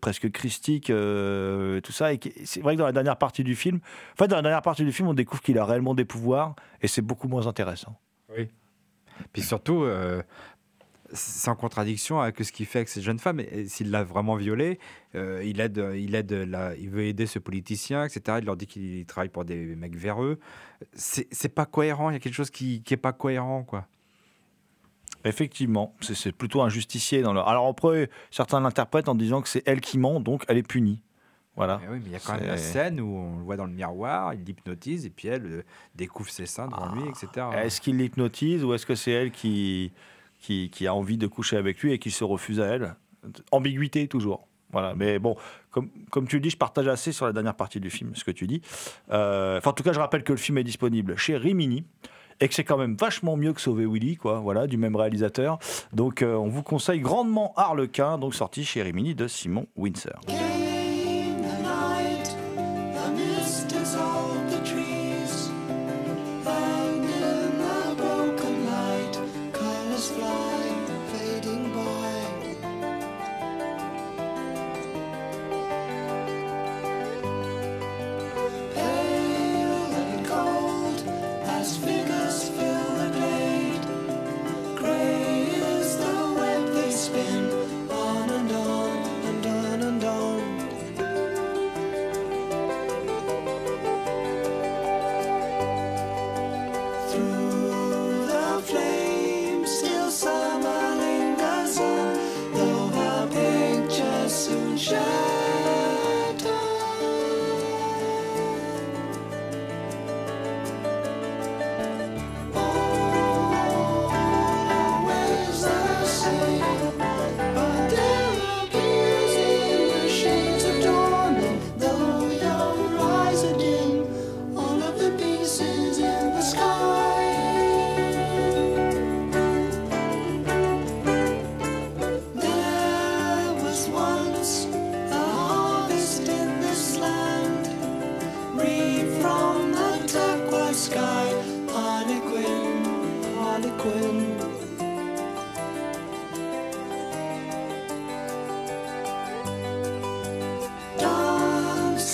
[0.01, 2.13] presque christique, tout ça.
[2.13, 3.79] Et c'est vrai que dans la dernière partie du film,
[4.19, 7.03] dans la dernière partie du film, on découvre qu'il a réellement des pouvoirs et c'est
[7.03, 7.97] beaucoup moins intéressant.
[8.37, 8.49] Oui.
[9.33, 9.87] Puis surtout,
[11.15, 13.41] c'est en contradiction avec ce qu'il fait avec cette jeune femme.
[13.41, 14.79] Et- S'il l'a vraiment violée,
[15.15, 18.39] euh, il, aide, il, aide la- il veut aider ce politicien, etc.
[18.41, 20.39] Il leur dit qu'il travaille pour des mecs véreux.
[20.93, 22.11] C'est c'est pas cohérent.
[22.11, 23.87] Il y a quelque chose qui n'est pas cohérent, quoi.
[25.25, 27.23] Effectivement, c'est c'est plutôt un justicier.
[27.23, 27.41] Dans le...
[27.41, 31.01] Alors après, certains l'interprètent en disant que c'est elle qui ment, donc elle est punie.
[31.57, 31.81] Voilà.
[31.83, 33.67] Mais oui, mais il y a quand même la scène où on le voit dans
[33.67, 35.63] le miroir, il l'hypnotise et puis elle euh,
[35.95, 37.47] découvre ses seins devant lui, etc.
[37.63, 39.93] Est-ce qu'il l'hypnotise ou est-ce que c'est elle qui,
[40.45, 42.95] qui, a envie de coucher avec lui et qui se refuse à elle
[43.53, 44.47] Ambiguïté toujours.
[44.71, 44.95] Voilà.
[44.95, 45.37] Mais bon,
[45.71, 48.25] comme, comme tu le dis, je partage assez sur la dernière partie du film, ce
[48.25, 48.61] que tu dis.
[49.11, 51.85] Euh, en tout cas, je rappelle que le film est disponible chez Rimini
[52.41, 55.59] et que c'est quand même vachement mieux que Sauver Willy, quoi, voilà, du même réalisateur.
[55.93, 60.21] Donc, euh, on vous conseille grandement Harlequin, donc sorti chez Rimini de Simon Windsor.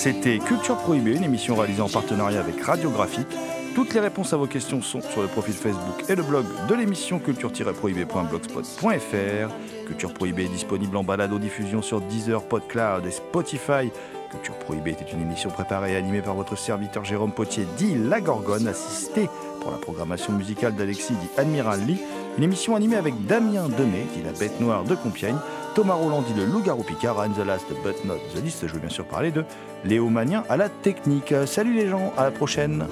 [0.01, 3.27] C'était Culture Prohibée, une émission réalisée en partenariat avec Radiographique.
[3.75, 6.73] Toutes les réponses à vos questions sont sur le profil Facebook et le blog de
[6.73, 9.85] l'émission culture-prohibée.blogspot.fr.
[9.85, 13.91] Culture Prohibée est disponible en balado diffusion sur Deezer, PodCloud et Spotify.
[14.31, 18.21] Culture Prohibée était une émission préparée et animée par votre serviteur Jérôme Potier, dit La
[18.21, 19.29] Gorgone, assisté
[19.61, 22.01] pour la programmation musicale d'Alexis, dit Admiral Lee.
[22.39, 25.37] Une émission animée avec Damien Demey, dit La Bête Noire de Compiègne,
[25.73, 28.79] Thomas Roland, dit Le Loup-Garou Picard, and the last but not the least, je veux
[28.79, 29.45] bien sûr parler de
[29.85, 31.33] Léo Magnien à la technique.
[31.45, 32.87] Salut les gens, à la prochaine